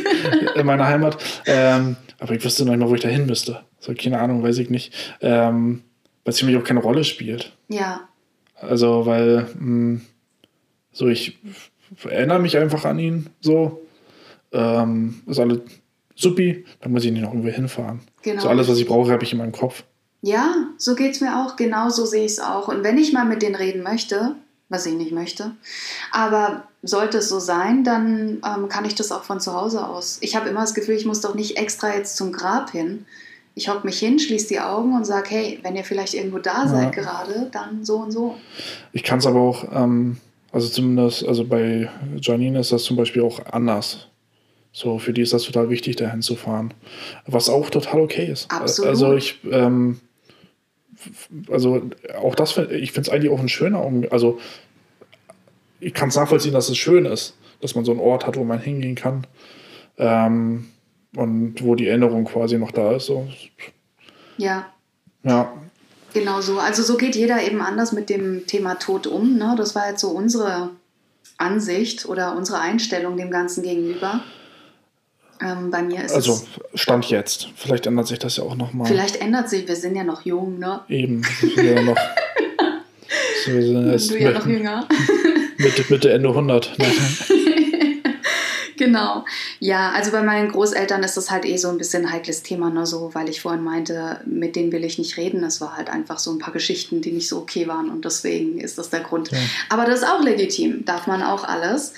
in 0.55 0.65
meiner 0.65 0.87
Heimat. 0.87 1.17
Ähm, 1.45 1.95
aber 2.19 2.33
ich 2.33 2.43
wüsste 2.43 2.65
noch 2.65 2.71
nicht 2.71 2.81
mal, 2.81 2.89
wo 2.89 2.95
ich 2.95 3.01
da 3.01 3.09
hin 3.09 3.25
müsste. 3.25 3.61
So, 3.79 3.93
keine 3.93 4.19
Ahnung, 4.19 4.43
weiß 4.43 4.57
ich 4.59 4.69
nicht. 4.69 4.93
Ähm, 5.21 5.83
weil 6.23 6.33
es 6.33 6.39
für 6.39 6.45
mich 6.45 6.57
auch 6.57 6.63
keine 6.63 6.81
Rolle 6.81 7.03
spielt. 7.03 7.51
Ja. 7.67 8.01
Also, 8.55 9.05
weil 9.05 9.47
mh, 9.57 10.01
so 10.91 11.07
ich 11.07 11.39
erinnere 12.03 12.39
mich 12.39 12.57
einfach 12.57 12.85
an 12.85 12.99
ihn 12.99 13.29
so. 13.39 13.81
Ähm, 14.53 15.21
ist 15.27 15.39
alles 15.39 15.61
supi, 16.15 16.65
dann 16.81 16.91
muss 16.91 17.05
ich 17.05 17.11
nicht 17.11 17.21
noch 17.21 17.29
irgendwo 17.29 17.49
hinfahren. 17.49 18.01
Genau. 18.21 18.41
So 18.41 18.49
alles, 18.49 18.67
was 18.67 18.77
ich 18.77 18.85
brauche, 18.85 19.11
habe 19.11 19.23
ich 19.23 19.31
in 19.31 19.39
meinem 19.39 19.53
Kopf. 19.53 19.83
Ja, 20.21 20.53
so 20.77 20.93
geht 20.93 21.13
es 21.13 21.21
mir 21.21 21.43
auch. 21.43 21.55
Genau 21.55 21.89
so 21.89 22.05
sehe 22.05 22.25
ich 22.25 22.33
es 22.33 22.39
auch. 22.39 22.67
Und 22.67 22.83
wenn 22.83 22.97
ich 22.97 23.13
mal 23.13 23.25
mit 23.25 23.41
denen 23.41 23.55
reden 23.55 23.81
möchte, 23.81 24.35
was 24.71 24.85
ich 24.85 24.93
nicht 24.93 25.11
möchte, 25.11 25.51
aber 26.11 26.63
sollte 26.81 27.19
es 27.19 27.29
so 27.29 27.39
sein, 27.39 27.83
dann 27.83 28.41
ähm, 28.43 28.69
kann 28.69 28.85
ich 28.85 28.95
das 28.95 29.11
auch 29.11 29.23
von 29.23 29.39
zu 29.39 29.53
Hause 29.53 29.85
aus. 29.85 30.17
Ich 30.21 30.35
habe 30.35 30.49
immer 30.49 30.61
das 30.61 30.73
Gefühl, 30.73 30.95
ich 30.95 31.05
muss 31.05 31.21
doch 31.21 31.35
nicht 31.35 31.57
extra 31.57 31.93
jetzt 31.93 32.15
zum 32.17 32.31
Grab 32.31 32.71
hin. 32.71 33.05
Ich 33.53 33.67
hocke 33.69 33.85
mich 33.85 33.99
hin, 33.99 34.17
schließe 34.17 34.47
die 34.47 34.61
Augen 34.61 34.95
und 34.95 35.05
sage, 35.05 35.29
hey, 35.29 35.59
wenn 35.61 35.75
ihr 35.75 35.83
vielleicht 35.83 36.13
irgendwo 36.13 36.39
da 36.39 36.67
seid 36.67 36.95
Ja. 36.95 37.01
gerade, 37.03 37.49
dann 37.51 37.83
so 37.85 37.97
und 37.97 38.11
so. 38.11 38.35
Ich 38.93 39.03
kann 39.03 39.19
es 39.19 39.27
aber 39.27 39.41
auch, 39.41 39.65
ähm, 39.73 40.17
also 40.53 40.69
zumindest, 40.69 41.27
also 41.27 41.43
bei 41.45 41.89
Janine 42.19 42.59
ist 42.61 42.71
das 42.71 42.83
zum 42.83 42.95
Beispiel 42.95 43.21
auch 43.21 43.45
anders. 43.51 44.07
So, 44.73 44.99
für 44.99 45.11
die 45.11 45.21
ist 45.21 45.33
das 45.33 45.43
total 45.43 45.69
wichtig, 45.69 45.97
dahin 45.97 46.21
zu 46.21 46.35
fahren. 46.37 46.73
Was 47.27 47.49
auch 47.49 47.69
total 47.69 47.99
okay 47.99 48.31
ist. 48.31 48.49
Absolut. 48.49 48.89
Also 48.89 49.13
ich, 49.15 49.39
ähm, 49.51 49.99
also 51.49 51.81
auch 52.21 52.35
das, 52.35 52.57
ich 52.57 52.91
finde 52.91 53.07
es 53.07 53.09
eigentlich 53.09 53.31
auch 53.31 53.39
ein 53.39 53.49
schöner, 53.49 53.79
Augen- 53.79 54.07
also 54.11 54.39
ich 55.79 55.93
kann 55.93 56.09
es 56.09 56.15
nachvollziehen, 56.15 56.53
dass 56.53 56.69
es 56.69 56.77
schön 56.77 57.05
ist, 57.05 57.35
dass 57.61 57.75
man 57.75 57.85
so 57.85 57.91
einen 57.91 57.99
Ort 58.01 58.27
hat, 58.27 58.37
wo 58.37 58.43
man 58.43 58.59
hingehen 58.59 58.95
kann. 58.95 59.25
Ähm, 59.97 60.67
und 61.15 61.55
wo 61.63 61.75
die 61.75 61.87
Erinnerung 61.87 62.23
quasi 62.25 62.57
noch 62.57 62.71
da 62.71 62.93
ist. 62.93 63.07
So. 63.07 63.27
Ja, 64.37 64.67
Ja, 65.23 65.51
Genau 66.13 66.41
so. 66.41 66.59
Also 66.59 66.83
so 66.83 66.97
geht 66.97 67.15
jeder 67.15 67.41
eben 67.43 67.61
anders 67.61 67.91
mit 67.93 68.09
dem 68.09 68.45
Thema 68.47 68.75
Tod 68.75 69.07
um. 69.07 69.37
Ne? 69.37 69.55
Das 69.57 69.75
war 69.75 69.89
jetzt 69.89 70.01
so 70.01 70.09
unsere 70.09 70.69
Ansicht 71.37 72.05
oder 72.05 72.35
unsere 72.35 72.59
Einstellung 72.59 73.17
dem 73.17 73.31
Ganzen 73.31 73.63
gegenüber. 73.63 74.21
Ähm, 75.43 75.71
bei 75.71 75.81
mir 75.81 76.03
ist 76.03 76.13
also. 76.13 76.41
Stand 76.75 77.09
jetzt. 77.09 77.49
Vielleicht 77.55 77.87
ändert 77.87 78.07
sich 78.07 78.19
das 78.19 78.37
ja 78.37 78.43
auch 78.43 78.55
nochmal. 78.55 78.87
Vielleicht 78.87 79.21
ändert 79.21 79.49
sich, 79.49 79.67
wir 79.67 79.75
sind 79.75 79.95
ja 79.95 80.03
noch 80.03 80.25
jung, 80.25 80.59
ne? 80.59 80.81
Eben, 80.87 81.23
wir 81.39 81.49
sind 81.49 81.65
ja 81.65 81.81
noch. 81.81 81.97
So, 83.43 83.53
wir 83.53 83.97
sind 83.97 84.19
du 84.19 84.23
ja 84.23 84.31
noch 84.31 84.45
jünger. 84.45 84.87
Mitte, 85.57 85.83
Mitte, 85.89 86.11
Ende 86.11 86.29
100. 86.29 86.71
Ne? 86.77 86.85
Genau. 88.81 89.25
Ja, 89.59 89.91
also 89.91 90.09
bei 90.09 90.23
meinen 90.23 90.51
Großeltern 90.51 91.03
ist 91.03 91.15
das 91.15 91.29
halt 91.29 91.45
eh 91.45 91.55
so 91.57 91.69
ein 91.69 91.77
bisschen 91.77 92.07
ein 92.07 92.11
heikles 92.11 92.41
Thema, 92.41 92.71
ne? 92.71 92.87
so, 92.87 93.13
weil 93.13 93.29
ich 93.29 93.39
vorhin 93.39 93.63
meinte, 93.63 94.21
mit 94.25 94.55
denen 94.55 94.71
will 94.71 94.83
ich 94.83 94.97
nicht 94.97 95.17
reden. 95.17 95.43
Es 95.43 95.61
war 95.61 95.77
halt 95.77 95.87
einfach 95.87 96.17
so 96.17 96.31
ein 96.31 96.39
paar 96.39 96.51
Geschichten, 96.51 96.99
die 96.99 97.11
nicht 97.11 97.29
so 97.29 97.37
okay 97.37 97.67
waren 97.67 97.91
und 97.91 98.05
deswegen 98.05 98.59
ist 98.59 98.79
das 98.79 98.89
der 98.89 99.01
Grund. 99.01 99.31
Ja. 99.31 99.37
Aber 99.69 99.85
das 99.85 99.99
ist 99.99 100.07
auch 100.07 100.23
legitim, 100.23 100.83
darf 100.83 101.05
man 101.05 101.21
auch 101.21 101.43
alles. 101.43 101.93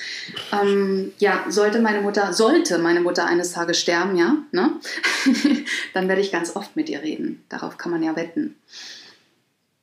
Ähm, 0.51 1.13
ja, 1.19 1.45
sollte 1.47 1.79
meine 1.79 2.01
Mutter, 2.01 2.33
sollte 2.33 2.77
meine 2.79 2.99
Mutter 2.99 3.27
eines 3.27 3.53
Tages 3.53 3.79
sterben, 3.79 4.17
ja, 4.17 4.35
ne? 4.51 4.71
dann 5.93 6.09
werde 6.09 6.19
ich 6.19 6.33
ganz 6.33 6.53
oft 6.53 6.75
mit 6.75 6.89
ihr 6.89 7.01
reden. 7.01 7.45
Darauf 7.47 7.77
kann 7.77 7.93
man 7.93 8.03
ja 8.03 8.17
wetten. 8.17 8.57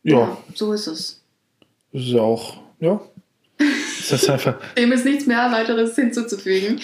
Ja, 0.02 0.36
so 0.54 0.74
ist 0.74 0.86
es. 0.86 1.22
das 1.92 2.02
ist 2.02 2.08
ja 2.08 2.20
auch, 2.20 2.58
ja. 2.78 3.00
Das 4.08 4.22
ist 4.22 4.30
einfach, 4.30 4.56
Dem 4.76 4.92
ist 4.92 5.04
nichts 5.04 5.26
mehr 5.26 5.50
weiteres 5.52 5.94
hinzuzufügen. 5.94 6.80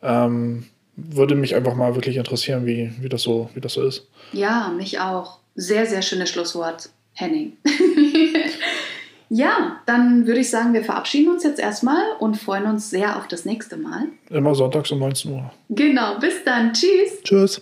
Ähm, 0.02 0.66
würde 0.96 1.36
mich 1.36 1.56
einfach 1.56 1.76
mal 1.76 1.96
wirklich 1.96 2.18
interessieren, 2.18 2.66
wie, 2.66 2.92
wie, 3.00 3.10
das, 3.10 3.22
so, 3.22 3.50
wie 3.54 3.62
das 3.62 3.74
so 3.74 3.84
ist. 3.84 4.08
Ja, 4.34 4.74
mich 4.76 5.00
auch. 5.00 5.40
Sehr, 5.56 5.86
sehr 5.86 6.02
schönes 6.02 6.30
Schlusswort, 6.30 6.90
Henning. 7.14 7.54
ja, 9.30 9.80
dann 9.86 10.26
würde 10.28 10.40
ich 10.40 10.50
sagen, 10.50 10.74
wir 10.74 10.84
verabschieden 10.84 11.32
uns 11.32 11.44
jetzt 11.44 11.60
erstmal 11.60 12.04
und 12.20 12.36
freuen 12.36 12.66
uns 12.66 12.90
sehr 12.90 13.18
auf 13.18 13.28
das 13.28 13.46
nächste 13.46 13.78
Mal. 13.78 14.08
Immer 14.30 14.56
sonntags 14.56 14.92
um 14.92 15.00
19 15.00 15.32
Uhr. 15.32 15.52
Genau, 15.70 16.20
bis 16.20 16.44
dann. 16.44 16.74
Tschüss. 16.74 17.22
Tschüss. 17.24 17.62